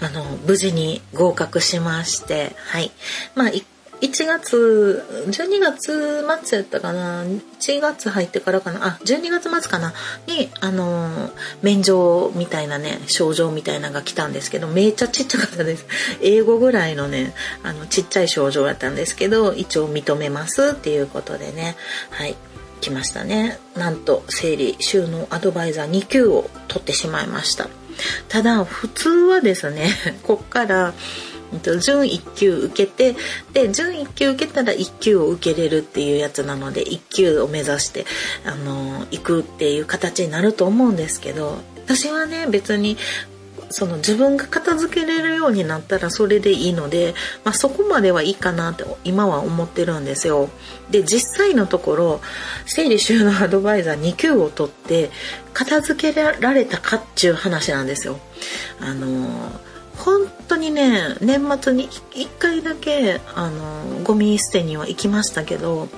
[0.00, 2.92] あの無事に合格しましてはい。
[3.34, 3.64] まあ1
[4.00, 8.86] 1月、12月末やったかな ?1 月入ってからかな？
[8.86, 9.92] あ、12月末かな？
[10.26, 11.30] に、あの、
[11.62, 15.86] 免状みたいなね、症状みたいなのが来たんですけど、めっちゃちっちゃかったです。
[16.22, 21.76] 英語ぐらいのね、あの、ちっちゃい症状やったんですけど、一応認めますっていうことでね、
[22.10, 22.36] はい、
[22.80, 23.58] 来ましたね。
[23.76, 27.68] なんと、整理収納アドバイザー2級を取ってしまいました。
[28.28, 29.90] ただ普通はですね
[30.24, 30.94] こっから
[31.52, 33.16] 準1級受けて
[33.52, 38.06] で準1級受けたら1級を受けれるっていうやつなので1級を目指して
[38.44, 42.96] あの行くっていう形になると思うんですけど私はね別に
[43.70, 50.50] その自分が片付けれるようになったらそれでいいので、まあ、そこまではいいかなって今は思ってるんですよ。
[50.90, 52.20] で実際のところ
[52.66, 55.10] 整理収納アドバイザー2級を取って
[55.54, 58.18] 片付けられたかっちゅう話なんですよ。
[58.80, 59.52] あの
[60.04, 65.88] 本当にね年末に1回だけあのゴミ捨てには行きましたけど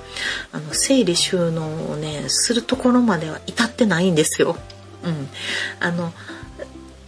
[0.50, 4.56] あの整理収納をねするところまでは至ってないんですよ。
[5.04, 5.28] うん、
[5.80, 6.12] あの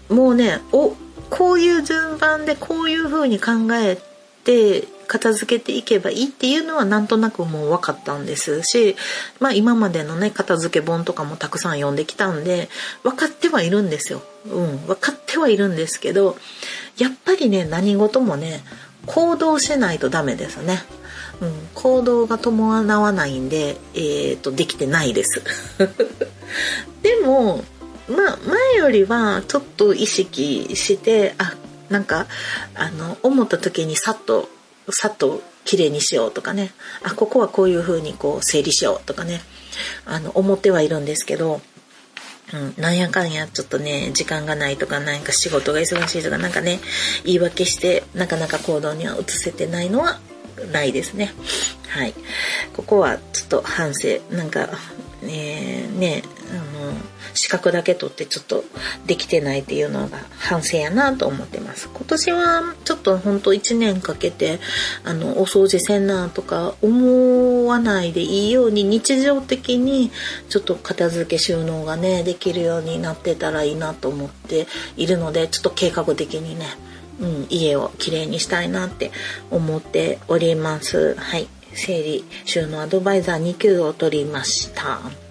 [0.09, 0.95] もうねお
[1.31, 3.99] こういう順番でこういう風に考え
[4.45, 8.97] て片付けていけばいいっていうのはなんとなくもう分かったんですし、
[9.41, 12.69] まあ今までのね、片付け本とかもたくさん読んできたんで、
[13.03, 14.23] 分かってはいるんですよ。
[14.47, 16.37] うん、分かってはいるんですけど、
[16.99, 18.65] やっぱりね、何事もね、
[19.07, 20.83] 行動しないとダメですね。
[21.41, 25.43] うん、行動が伴わないんで、えっ、ー、と、できてないです。
[27.03, 27.65] でも、
[28.09, 31.55] まあ前よりはちょっと意識してあ
[31.89, 32.27] なんか
[32.75, 34.49] あの思った時にさっと
[34.91, 36.71] さっと綺麗にしようとかね。
[37.03, 39.41] あここはこういう風にこう整理しようとかね。
[40.07, 41.61] あの思ってはいるんですけど、
[42.53, 46.81] うん、なんやかんやちょっとね時間がないとかなんか仕事が忙しいとかなんかね
[47.25, 50.21] 言い訳してなかなか行動には移せてないのは
[50.73, 51.33] ないですね。
[51.89, 52.15] はい。
[52.75, 54.21] ここはちょっと反省。
[54.31, 54.69] なんか
[55.23, 56.93] ねねあの
[57.35, 58.65] 資格だけ取ってちょっと
[59.07, 64.61] できてないっていうのが反省やなと思ってます今年はちょっとほんと1年かけて
[65.05, 70.11] あのお掃除せんなとか思わないでいいように日常的に
[70.49, 74.67] ちょっと片付け収納がねできるようになってたらいいなと思って
[74.97, 76.67] いるのでちょっと計画的にね
[77.21, 79.13] うん、家をきれいにしたいなって
[79.51, 81.15] 思っております。
[81.15, 81.47] はい。
[81.73, 85.24] 整理収納アドバイザー2級を取りました。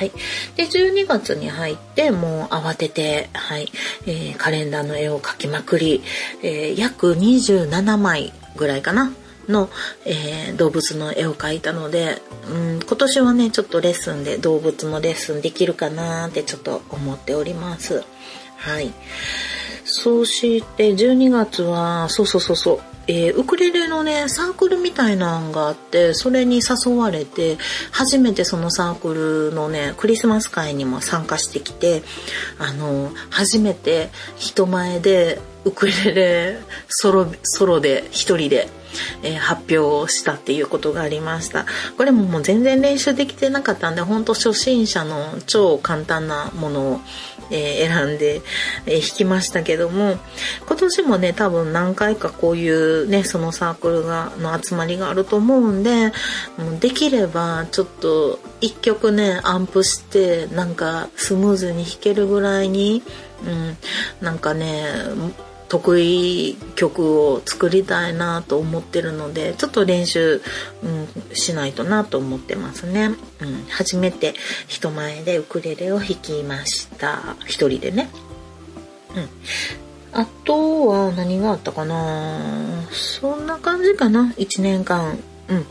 [0.00, 0.12] はい。
[0.56, 3.70] で、12月に入って、もう慌てて、はい、
[4.06, 6.02] えー、カレンダーの絵を描きまくり、
[6.42, 9.12] えー、約27枚ぐらいかな。
[9.46, 9.68] の、
[10.06, 18.04] えー、動物の絵を描いたので、うん、今年はねちょっとレッスンで動物のレッスンできるかなってちょっと思っております
[18.58, 18.92] はい
[19.84, 27.58] そして12月はそうそうそうそうえー、ウクレレのねサークルみたいなのがあってそれに誘われて
[27.90, 32.04] 初めてそのサークルのねクリスマス会にも参加してきて
[32.60, 38.68] あの初めて人前でウクレレソロソロで一人で
[39.22, 41.66] えー、発表をしたっていうことがありました。
[41.96, 47.00] これももう全然練習できてなかったんで本当初心者の超簡単なものを、
[47.50, 48.42] えー、選んで、
[48.86, 50.18] えー、弾きましたけども
[50.66, 56.12] 今年もね多分何回かこういうねそのサークルがの集まりがあると思うんで
[56.56, 63.02] もうできればちょっと一曲ねアンプしてなんかスムーズに弾けるぐらいに、
[63.44, 63.76] うん、
[64.20, 64.84] なんかね
[65.70, 70.42] 得意曲を作りたいなと思ってるのでちょっと練習、
[70.82, 73.16] うん、しないとなと思ってますね、うん、
[73.70, 74.34] 初めて
[74.66, 77.36] 人前でウクレレを弾きました。
[77.46, 78.10] 一人でね、
[79.14, 82.88] うん、あとは何があったかな。
[82.90, 84.34] そんな感じかな。
[84.36, 85.18] 1年間。
[85.48, 85.66] うん。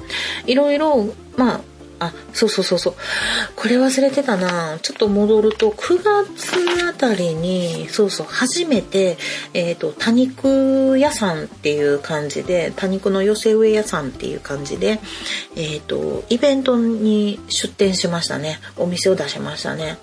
[0.46, 1.62] いろいろまあ
[2.00, 2.94] あ、そうそうそうそう。
[3.56, 4.80] これ忘れてたな。
[4.82, 9.18] ちょっと戻ると、9月あたりに、そうそう、初めて、
[9.54, 15.00] えっ、ー、と、多肉屋さんっていう感じで、多肉の寄せ植え屋さんっていう感じで、
[15.56, 18.60] えっ、ー、と、イベントに出店しましたね。
[18.78, 19.98] お店を出しましたね。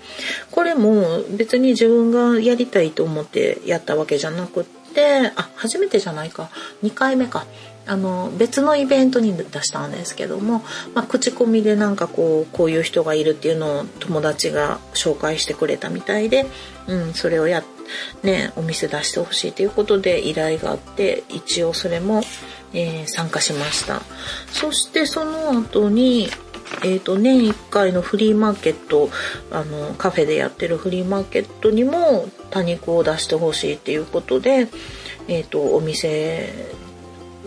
[0.50, 6.50] これも別に自分がやりたいと思ってやったわけじゃなくって、あ、初めてじゃないか。
[6.82, 7.46] 2回目か。
[7.86, 10.62] あの別のイベントに出したんですけども、
[10.94, 16.46] まあ、口コミでなんかこうこういう人がいるっていうのを友達が紹介してくれたみたいで、
[16.88, 17.62] うん、それをや
[18.22, 22.22] ねお店出してほしいということで依頼があって一応それも、
[22.72, 24.02] えー、参加しました。
[24.48, 26.28] そしてその後に
[26.82, 29.08] えーと、年1回のフリーマーケット
[29.52, 34.66] あのカフェでやってるフリーマーケットにも多肉を出してほしいっていうことで、
[35.28, 36.52] えーとお店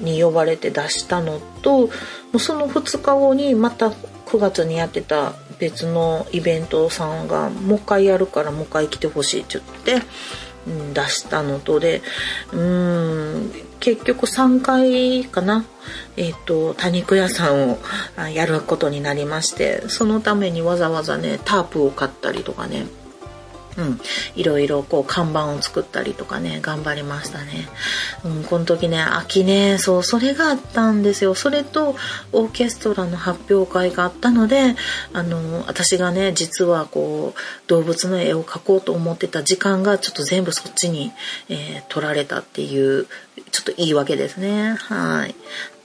[0.01, 1.89] に呼ばれて出したのとも
[2.33, 10.07] うその2日後にまた9月にやってた別のイベントさんがもう一回やるからもう一回来てほしいって言って、
[10.67, 12.01] うん、出したのとで
[12.53, 15.65] うん結局3回かな
[16.15, 17.79] えっ、ー、と多肉屋さんを
[18.33, 22.85] やることになりましてそのためにわざわざねタープを買ったりとかね
[23.79, 24.01] うん、
[24.35, 27.69] いろいろこう看板を作ったりとかね頑張りましたね、
[28.25, 31.33] うん、この時ね秋ねそうそれがあったんですよ。
[31.33, 31.95] それと
[32.33, 34.75] オーケストラの発表会があったので
[35.13, 41.11] あの私がね実はこう動物の絵を描こうと思ってた時間がちょっと全部そっちに、
[41.47, 43.07] えー、取られたっていう
[43.51, 44.75] ちょっといいわけですね。
[44.75, 45.31] はい。
[45.31, 45.33] っ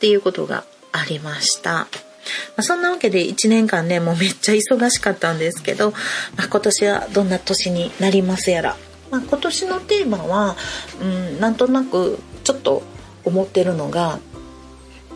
[0.00, 1.86] ていうことがありました。
[2.56, 5.90] まあ、そんなわけで1年間ねもうめっちゃ忙しかったんですけど、
[6.36, 8.76] まあ、今年はどんな年になりますやら、
[9.10, 10.56] まあ、今年のテーマは、
[11.00, 12.82] うん、なんとなくちょっと
[13.24, 14.18] 思ってるのが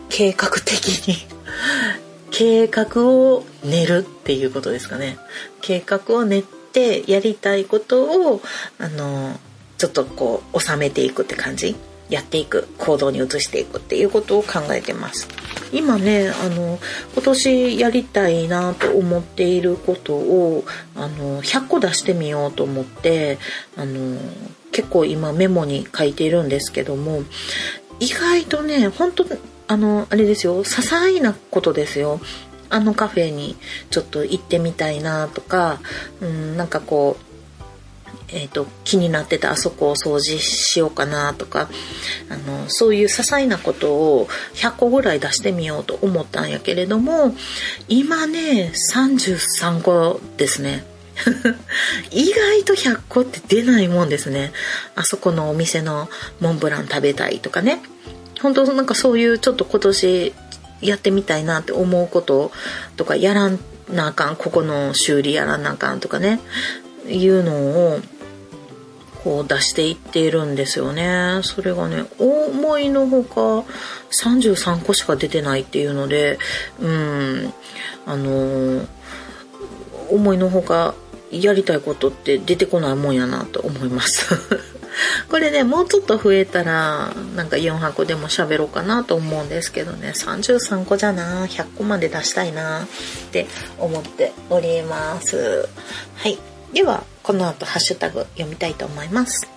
[0.09, 1.15] 計画的に
[2.31, 5.17] 計画を練るっていうことですかね。
[5.61, 8.41] 計画を練ってやりたいことを
[8.77, 9.39] あの
[9.77, 11.75] ちょっとこう収めていくって感じ。
[12.09, 12.67] やっていく。
[12.77, 15.27] 行動に移していくっていうことを考えてます。
[15.71, 16.79] 今ねあの
[17.13, 20.63] 今年やりたいなと思っていることを
[20.95, 23.37] あの100個出してみようと思って
[23.75, 24.19] あの
[24.71, 27.23] 結構今メモに書いているんですけども
[27.99, 29.25] 意外とね本当
[29.67, 32.19] あのあれですよ些細なことですよ。
[32.71, 33.55] あのカフェに
[33.89, 35.79] ちょっと行ってみたいなとか、
[36.21, 37.28] うん、なんかこう
[38.31, 41.69] えーと、気になってたあそこを掃除しようかなとか
[42.29, 47.33] あのそういう些細なことを100個ぐらい出してみようと思ったんやけれども
[47.87, 50.85] 今ね33個ですね。
[52.11, 54.53] 意外と100個って出ないもんですね。
[54.95, 56.09] あそこのお店の
[56.39, 57.81] モンブラン食べたいとかね。
[58.41, 60.33] 本当なんかそういうちょっと今年
[60.81, 62.53] やってみたいなって思うこと
[62.95, 63.51] とかやら
[63.89, 66.39] なあかんここの修理やらなあかんとかね。
[67.07, 67.99] いうのを
[69.23, 71.41] こう出していっているんですよね。
[71.43, 73.65] それがね、思いのほか
[74.11, 76.39] 33個しか出てないっていうので、
[76.79, 77.53] うん、
[78.05, 78.87] あのー、
[80.09, 80.95] 思いのほか
[81.31, 84.35] やりたいことって出てこないもんやなと思います。
[85.29, 92.87] これね、もうちょっと増えたら、なんか4箱でも喋ろうかなと思うんですけどね、33個じゃな、100個まで出したいなっ
[93.31, 93.47] て
[93.77, 95.67] 思っております。
[96.15, 96.37] はい。
[96.73, 99.47] ではこの後ハッシュタグ読みたいと思います。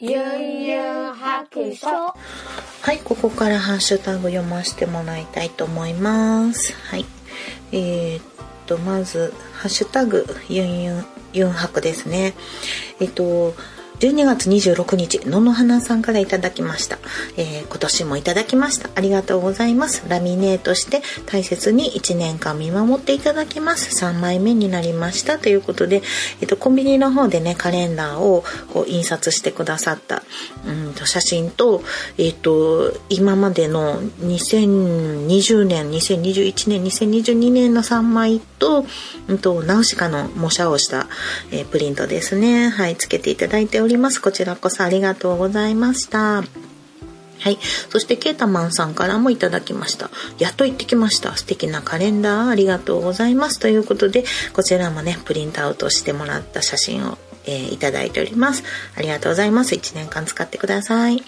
[0.00, 1.86] ゆんゆん白書。
[1.86, 6.72] はいここからハッシュタグ読ませてもらいたいと思います。
[6.90, 7.04] はい。
[7.70, 8.22] えー、っ
[8.66, 12.34] とまずハッシュタグゆんゆんゆん白ですね。
[12.98, 13.54] えっと
[14.00, 16.98] 12月26日のの花さんからいただきました、
[17.38, 18.90] えー、今年もいただきました。
[18.94, 20.04] ありがとうございます。
[20.08, 24.04] ラミネートして大切に1年間見守っていただきます。
[24.04, 25.38] 3枚目になりました。
[25.38, 26.02] ということで、
[26.40, 30.22] えーと、コンビニの方でねカレンダーをこう印刷してくださった、
[30.66, 31.82] うんと写真と,、
[32.18, 38.84] えーと、今までの2020年2021年2022年の3枚と,、
[39.28, 41.06] うんと、ナウシカの模写をした、
[41.50, 42.68] えー、プリントですね。
[42.68, 43.85] はいつけていただいております。
[43.86, 46.42] おりますこちらこそありがとうございました
[47.38, 47.58] はい。
[47.90, 50.10] そして、ケータマンさんからもいただきました。
[50.38, 51.36] やっと行ってきました。
[51.36, 53.60] 素敵なカレンダーありがとうございます。
[53.60, 58.64] ということで、こちらもね、プリントアウトしてもらった写真を、えー、いただいております。
[58.96, 59.74] ありがとうございます。
[59.74, 61.22] 1年間使ってください。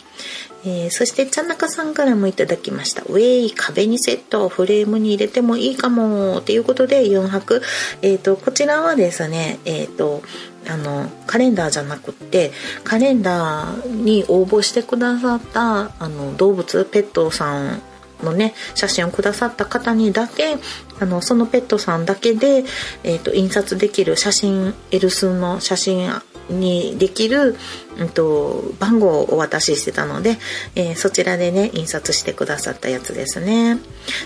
[0.65, 3.03] えー、そして、ちゃんなかさんからもいただきました。
[3.03, 7.63] ウェイ、壁にセット、フレームに入れてもいいかも、ということで、4泊。
[8.03, 10.23] えっ、ー、と、こちらはですね、えっ、と、
[10.69, 12.53] あのカレンダーじゃなくって
[12.85, 17.83] カレンダーに応募してくださったあの動物ペットさん
[18.23, 20.57] のね写真をくださった方にだけ
[21.01, 22.64] あのそのペットさんだけで、
[23.05, 26.11] えーと、印刷できる写真エルスの写真
[26.51, 27.57] にできる、
[27.99, 30.39] うんと、番号をお渡ししてたので、
[30.75, 33.79] えー、そちらでね印刷してくださったやつですね。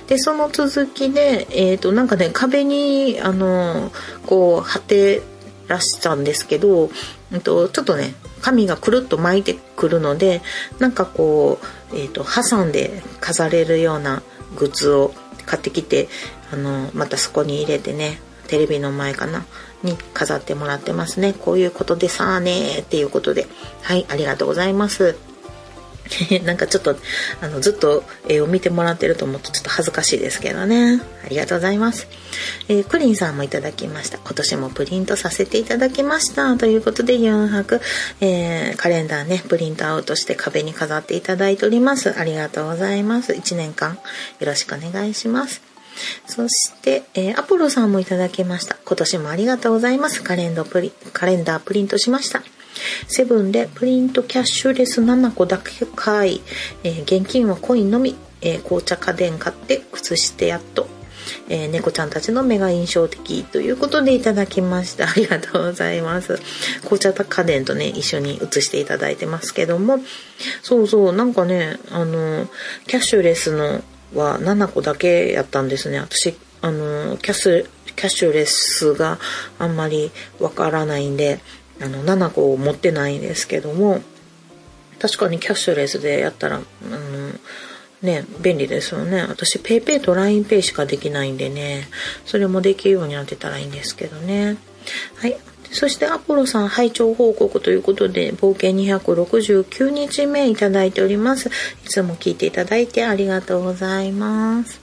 [0.06, 3.90] でその続きで、えーと、となんかね壁にあの
[4.26, 5.22] こう貼って
[5.72, 6.90] らしたんですけど、
[7.32, 10.40] うんと、ちょっとね紙がくるっと巻いてくるので
[10.78, 11.58] なんかこ
[11.92, 14.22] う、えーと、挟んで飾れるような
[14.56, 15.14] グッズを
[15.46, 16.08] 買ってきて
[16.52, 19.44] あのまたそこに入れてねテレビの前かな
[19.82, 21.32] に飾ってもらってますね。
[21.32, 23.46] こういうことでさあねっていうことで。
[23.82, 25.31] はいありがとうございます。
[26.44, 26.96] なんかちょっと
[27.40, 31.00] あのずっと絵を見てもらってると思うとちょっと恥ずかしいですけどね。
[31.24, 32.08] ありがとうございます、
[32.68, 34.18] えー、クリンさんもいただきました。
[34.18, 36.56] 今年もプリントさせていただきました。
[36.56, 37.80] ということで4泊、
[38.20, 42.18] えー、カレンダーねプリントアウトして壁に飾っていただいております。
[42.18, 43.32] ありがとうございます。
[43.32, 43.98] 1年間
[44.40, 45.62] よろしくお願いします。
[46.26, 48.76] そして、えー、アポロさんもいただきました。
[48.84, 50.22] 今年もありがとうございます。
[50.22, 52.42] カレンダープリカレンダープリントしました。
[53.06, 56.42] セブンでプリントキャッシュレス7個だけ買い、
[56.84, 60.86] えー、現金はコインのみ、えー、紅茶家電買って靴してやっと
[61.48, 65.08] えー、猫ちゃんたちの目が印象的ということでいただきました。
[65.08, 66.38] ありがとうございます。
[66.82, 69.98] 紅茶家電とね一緒に写していただいてますけども。
[70.62, 72.48] そうそうなんかねあの
[72.86, 73.82] キャッシュレスの
[74.14, 75.98] は7個だけやったんですね。
[76.00, 79.18] 私あのキャスキャッシュレスが
[79.58, 80.10] あんまり
[80.40, 81.40] わからないんで
[81.80, 84.00] あの7個を持ってないんですけども
[85.00, 86.98] 確かにキャッシュレスでやったらあの
[88.02, 89.22] ね便利ですよね。
[89.22, 91.88] 私 PayPay と LINEPay しかできないんでね
[92.24, 94.58] それもできるようになってたらいいんですけどね。
[95.16, 95.36] はい。
[95.72, 101.48] そしてアポロさん拝聴報告ということで冒険269日目いただいております。
[101.48, 104.80] いつも聞いていただいてありがとうございます。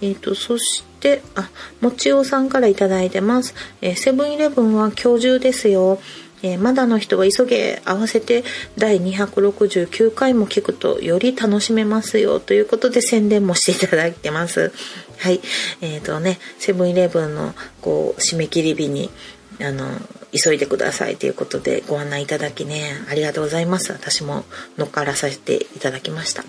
[0.00, 0.93] えっ、ー、とそして
[1.34, 1.50] あ
[1.80, 3.54] もちおさんからいただいてます。
[3.80, 5.98] えセブンイレブンは今日中ですよ。
[6.44, 8.44] えー、まだの人は急げ合わせて
[8.76, 12.38] 第269回も聞くとより楽しめますよ。
[12.38, 14.70] ということで宣伝もしていただいてます。
[15.18, 15.40] はい。
[15.80, 19.10] えっ、ー、とね、セブンイレブンのこう締め切り日に
[19.58, 19.88] あの
[20.32, 21.16] 急いでください。
[21.16, 23.92] ということでご案内いただきねありがとうございます。
[23.92, 24.44] 私も
[24.76, 26.44] 乗っからさせていただきました。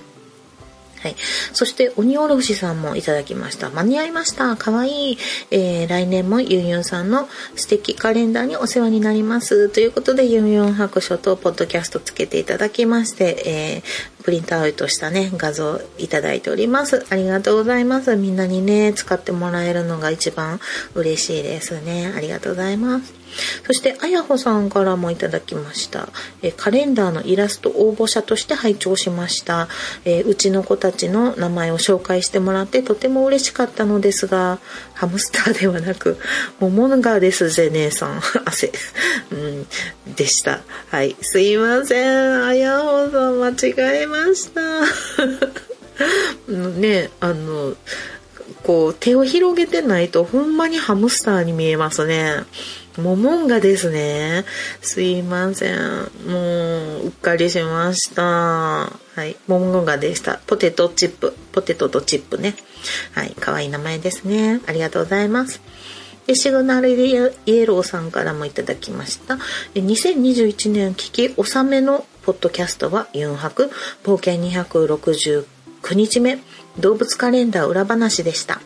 [1.05, 1.15] はい。
[1.53, 3.69] そして、鬼おろしさんもいただきました。
[3.69, 4.55] 間に合いました。
[4.55, 5.17] かわいい。
[5.51, 9.69] えー、来年もユンユンさんの素敵カレンダーにお世話になります。
[9.69, 17.05] ということで、ユンユン白書とポッドキャストつけていただきまして、えー、プリントアウトしたね、画像いただいております。
[17.11, 18.15] ありがとうございます。
[18.15, 20.59] みんなにね、使ってもらえるのが一番
[20.95, 22.11] 嬉しいですね。
[22.17, 23.25] ありがとうございます。
[23.65, 26.09] そしてあやほさんからもいただきました
[26.41, 29.67] えカレンダーのイラスト応募者として拝聴しました、
[30.05, 34.59] えうちの子たちの名前を紹介してもらってとても嬉しかったのですが
[34.95, 36.17] ハムスターではなく
[36.59, 38.71] 桃がですぜ姉さん 汗
[39.31, 39.67] うん
[40.15, 44.61] でしたはいすいませんあやほさん間違えました
[46.79, 47.75] ねあの
[48.63, 52.43] こう手を広げてないとほんまにハムスターに見えますね
[52.97, 54.45] モモンガですね。
[54.81, 55.77] すいません。
[56.27, 58.21] もう、うっかりしました。
[58.23, 59.35] はい。
[59.47, 60.39] モモンガでした。
[60.47, 61.35] ポテトチップ。
[61.51, 62.55] ポテトとチップね。
[63.13, 63.31] はい。
[63.31, 64.61] かわいい名前ですね。
[64.67, 65.61] ありがとうございます。
[66.27, 69.37] で、シグナルイエローさんからもいただきました。
[69.75, 73.69] 2021年聞き納めのポッドキャストは、ユンハク、
[74.03, 75.45] 冒険269
[75.93, 76.39] 日目、
[76.79, 78.59] 動物カレンダー裏話でした。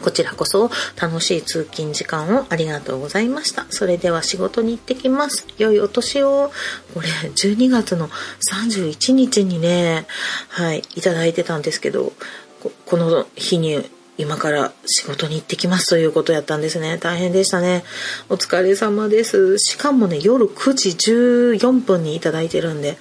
[0.00, 0.70] こちらこそ
[1.00, 3.66] 楽しい通勤時間をありがとうございました。
[3.70, 5.44] それでは仕事に行ってきます。
[5.58, 6.52] 良いお年を。
[6.94, 10.06] これ、12月の31日にね、
[10.48, 12.12] はい、いただいてたんですけど、
[12.60, 13.88] ここの日に
[14.18, 16.98] 今から仕事に行ってきますということやったんですね。
[16.98, 17.84] 大変でしたね。
[18.28, 19.58] お疲れ様です。
[19.58, 22.98] しかもね、夜9時14分にいただいてるんで、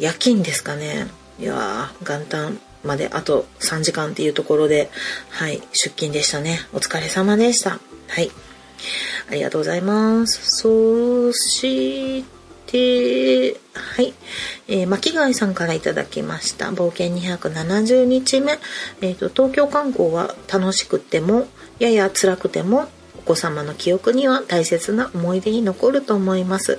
[0.00, 1.06] 夜勤ですかね。
[1.38, 4.90] いやー、元旦まであと3時間っていうところで、
[5.30, 6.58] はい、出勤でしたね。
[6.72, 7.78] お疲れ様でした。
[8.08, 8.32] はい。
[9.30, 10.40] ありがとうございます。
[10.58, 12.35] そして、
[12.66, 14.14] てはい。
[14.68, 16.66] えー、巻貝さんからいただきました。
[16.70, 18.58] 冒険270日目。
[19.00, 21.46] えっ、ー、と、東京観光は楽しくても、
[21.78, 22.88] やや辛くても、
[23.18, 26.78] お子様の記憶には大切な思い出に残ると思います。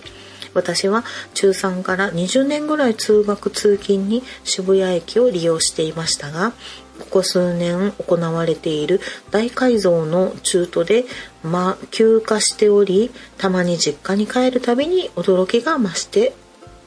[0.53, 1.03] 私は
[1.35, 6.53] 中3から20年ぐらい通学通勤に渋谷駅を利用していましたが
[6.99, 8.99] ここ数年行われている
[9.31, 11.05] 大改造の中途で、
[11.43, 16.33] ま、休暇しておりたまに実家に帰るたびに驚きが増して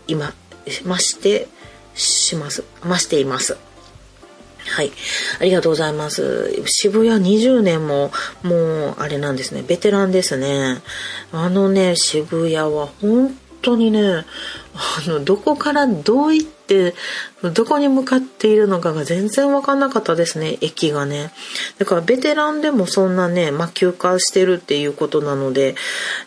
[0.06, 0.32] 今
[0.66, 1.48] 増して
[1.94, 3.58] します増しています
[4.70, 4.92] はい。
[5.40, 6.62] ありがとうございます。
[6.66, 9.62] 渋谷20年も、もう、あれなんですね。
[9.66, 10.82] ベテランですね。
[11.32, 14.24] あのね、渋谷は本当にね
[14.74, 16.94] あのどこからどう行って
[17.54, 21.32] どこに向かっているのかが全然分かんなかったですね駅がね。
[21.78, 25.74] だからベテランでもそんなね魔球化してるっていうことなので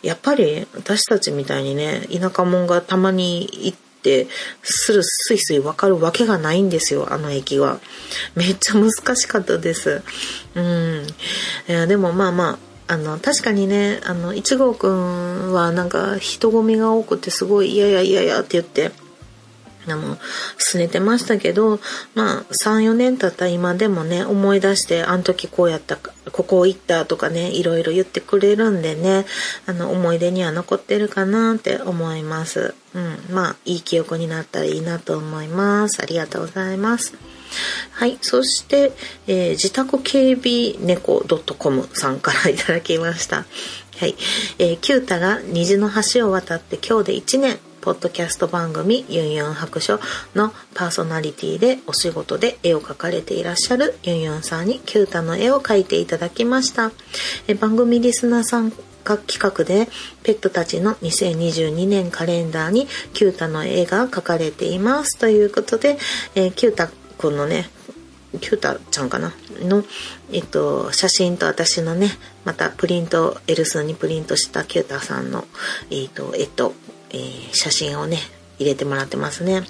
[0.02, 4.28] やっぱり私たちみたいにね田舎者がたまに行って
[4.62, 7.80] するスイスイ分かるわけがないんですよあの駅は。
[8.36, 10.04] めっちゃ難しかったです。
[10.56, 11.08] うん。
[11.70, 18.92] いやでもまあまああの確かにねあの1号くんはなんか人混みが多くてすごい嫌や嫌やって言って
[19.88, 20.16] あの
[20.58, 21.80] 拗ねてましたけど
[22.16, 29.26] まあ34年経った今でもね思い出してあの時こうやったここ行ったとかねいろいろ言ってくれるんでね
[29.66, 32.76] あの思い出には残ってるかなって思います。
[32.96, 36.02] うん、まあいい記憶になったらいいなと思います。
[36.02, 37.16] ありがとうございます。
[37.92, 38.18] はい。
[38.22, 38.92] そして、
[39.28, 41.24] えー、自宅警備猫
[41.58, 43.46] .com さんからいただきました。
[43.98, 44.16] はい。
[44.60, 47.60] えー、キュータが虹の橋を渡って今日で1年。
[47.84, 50.00] ポッドキャスト番組ユンユン白書
[50.36, 56.94] のパーソナリティでお仕事で絵を描かれていらっしゃるユンユンさんにキュータの絵を描いていただきました。
[57.46, 59.90] え番組リスナーさん企画で
[60.24, 65.98] ペットたちの2022年カレンダーにキュータの絵が描かれていますということで、
[66.36, 67.70] えー、キュータこのね
[68.42, 69.32] キュータちゃんかな？
[69.62, 69.84] の、
[70.32, 72.10] えっと、写真と私のね、
[72.46, 75.46] またプリント、エルスにプリントしたキュータさんの、
[75.92, 76.74] えっと、えっと、
[77.12, 78.18] えー、写真をね、
[78.58, 79.62] 入れてもらってますね。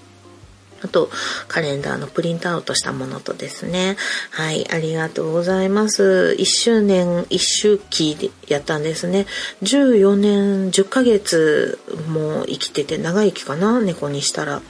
[0.83, 1.09] あと、
[1.47, 3.95] カレンダーのプリントアウトしたものとですね。
[4.31, 6.35] はい、ありがとうございます。
[6.37, 9.25] 1周年、1周期でやったんですね。
[9.63, 14.61] 14年、10ヶ月も生きてて長生きかな、猫にしたら。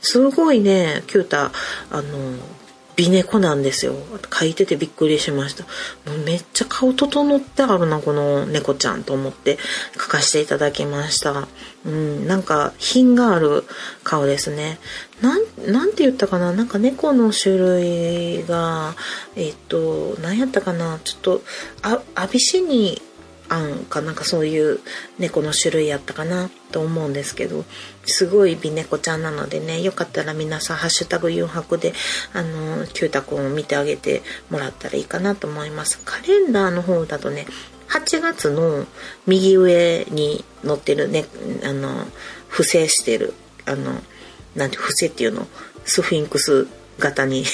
[0.00, 1.52] すごいね、キュータ、
[1.90, 2.02] あの、
[2.96, 3.94] 美猫なんですよ。
[4.32, 5.64] 書いててびっくりしました。
[6.10, 9.58] もうめっちゃ顔整ってあるな、この猫ちゃんと思って
[9.94, 11.48] 書かせていただきました。
[11.86, 13.64] うん、なんか品がある
[14.04, 14.78] 顔ですね。
[15.22, 16.52] なん、なんて言ったかな？
[16.52, 18.94] なんか猫の種類が、
[19.36, 20.98] えっと、何やったかな？
[21.02, 21.42] ちょっと、
[21.82, 23.00] あ、アビシニ
[23.48, 24.12] アンかな？
[24.12, 24.80] んかそういう
[25.18, 26.50] 猫の種類やったかな？
[26.72, 27.64] と思うんですけど
[28.06, 31.92] すごい美猫ちゃんなのでねよかったら皆さん「ハッシュタグ誘白で」
[32.32, 36.00] あのキュータくんを見てあげてもらったらいいかなと思います。
[36.02, 37.46] カレンダーの方だとね
[37.88, 38.86] 8月の
[39.26, 41.26] 右上に載ってるね
[41.62, 42.06] あの
[42.48, 43.34] 不正してる
[43.66, 44.00] あの
[44.54, 45.46] なんて伏せっていうの？
[45.84, 47.44] スフィンクス型に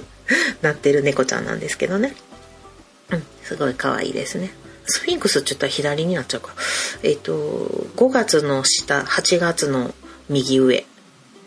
[0.62, 2.16] なってる猫ちゃんなんですけどね
[3.10, 4.50] うんすごい可愛いですね
[4.86, 6.54] スフィンクスって言ったら左になっちゃうか。
[7.02, 7.32] えっ、ー、と、
[7.96, 9.92] 5月の下、8月の
[10.28, 10.86] 右上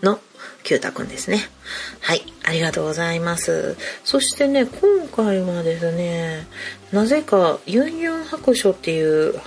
[0.03, 0.19] の
[0.63, 1.39] キュータくんですね。
[2.01, 3.77] はい、ありがとうございます。
[4.03, 6.47] そしてね、今回はですね、
[6.91, 9.39] なぜかユンユン白書っていう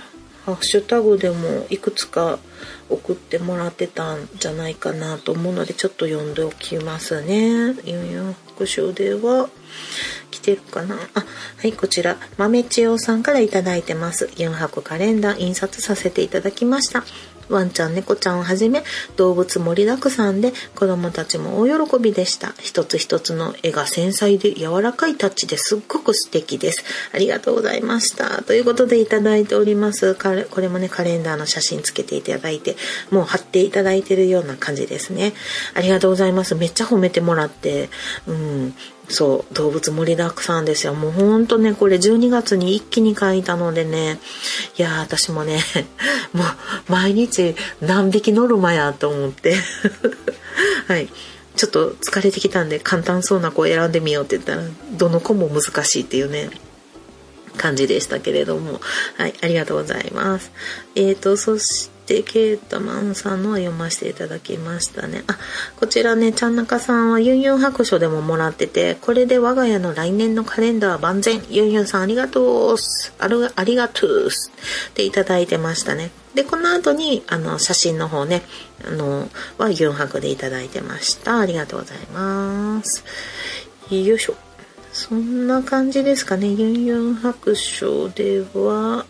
[0.45, 2.39] ハッシュタグでもいくつか
[2.89, 7.73] 送ってもらってたんじゃないかなと思うのでちょっと読んでおきますね。
[7.83, 9.49] ユンユン復唱では
[10.31, 11.23] 来、てるかなあ、
[11.57, 14.25] はい、こちら、豆千代さんから頂いてます。
[14.35, 17.03] 4箱カレンダー印刷させていただきました。
[17.49, 18.83] ワンちゃん、猫ちゃんをはじめ
[19.15, 22.53] 動物盛りだくさんで子供たちも大喜びでした。
[22.59, 26.83] 一つ一つの絵が繊細で柔らかいタッチですっごく素敵です。
[27.13, 28.43] ありがとうございました。
[28.43, 30.15] ということでいただいております。
[30.15, 32.75] これもね、カレンダーの写真つけていただいて、
[33.11, 35.33] もう貼っていただいてるような感じですね。
[35.73, 36.55] ありがとうございます。
[36.55, 37.89] めっちゃ褒めてもらって、
[38.27, 38.75] うん、
[39.09, 40.93] そう、動物盛りだくさんですよ。
[40.93, 44.19] もうほんとね、これ12月に一気に書いたのでね、
[44.77, 45.59] いや私もね、
[46.33, 46.45] もう
[46.91, 49.55] 毎日何匹ノルマやと思って、
[50.87, 51.09] はい。
[51.55, 56.49] ちょっと疲れてきたんで簡単そうな子を選んでみようって言ったら、どの子も難しいっていうね、
[57.57, 58.81] 感じでしたけれども、
[59.17, 60.51] はい、ありがとうございます。
[60.95, 65.23] えーと、そして、で、ケータマンさんのは読ませていただきましたね。
[65.27, 65.37] あ、
[65.79, 71.41] こちらね、ちゃんなかさんはユンユン白書でももらってて、これで我が家の来年のカレンダーは万全。
[71.49, 72.77] ユンユンさんありがとう
[73.19, 74.51] ある、ありがとうす
[74.89, 76.11] っていただいてましたね。
[76.35, 78.41] で、この後に、あの、写真の方ね、
[78.85, 81.39] あの、はユン白でいただいてました。
[81.39, 83.03] ありがとうございます。
[83.89, 84.35] よいしょ。
[84.91, 86.47] そんな感じですかね。
[86.47, 89.05] ユンユン白書では、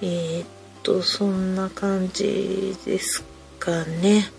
[0.00, 0.53] えー、
[0.84, 3.24] とそんな感じです
[3.58, 4.30] かね。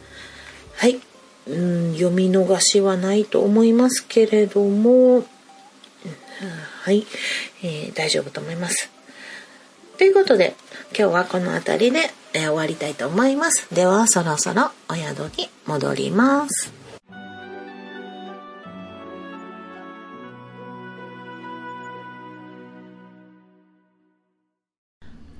[0.75, 1.01] はい、
[1.47, 5.25] うん、読み逃しはないと思いますけれども。
[6.83, 7.05] はい、
[7.63, 8.89] えー、大丈夫と思います。
[9.97, 10.55] ということで
[10.97, 13.73] 今日はこの辺りで、えー、終わりたいと思います。
[13.73, 16.84] ではそろそろお宿に戻ります。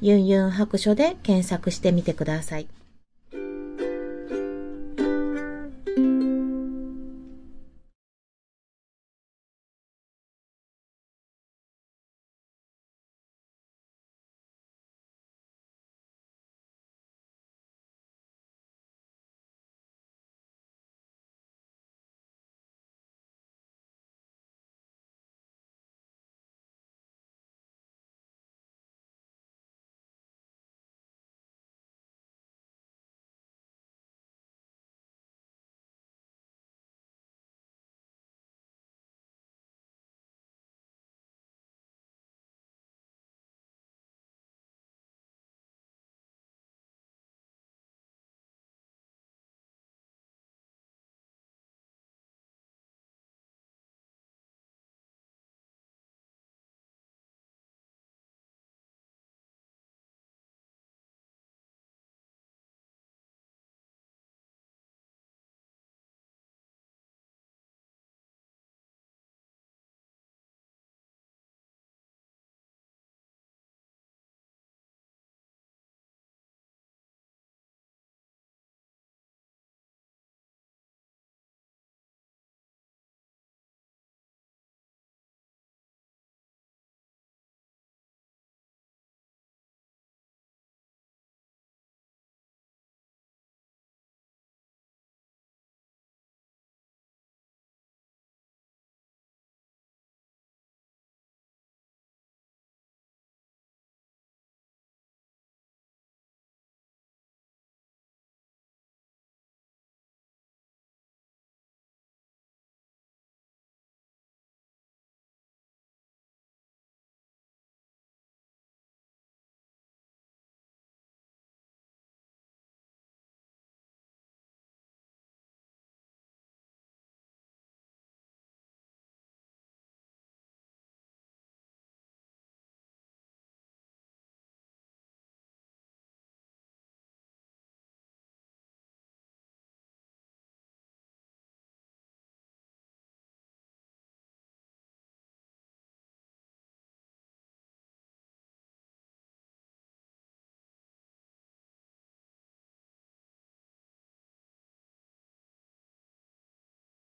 [0.00, 2.66] ユンユン白書で検索してみてください。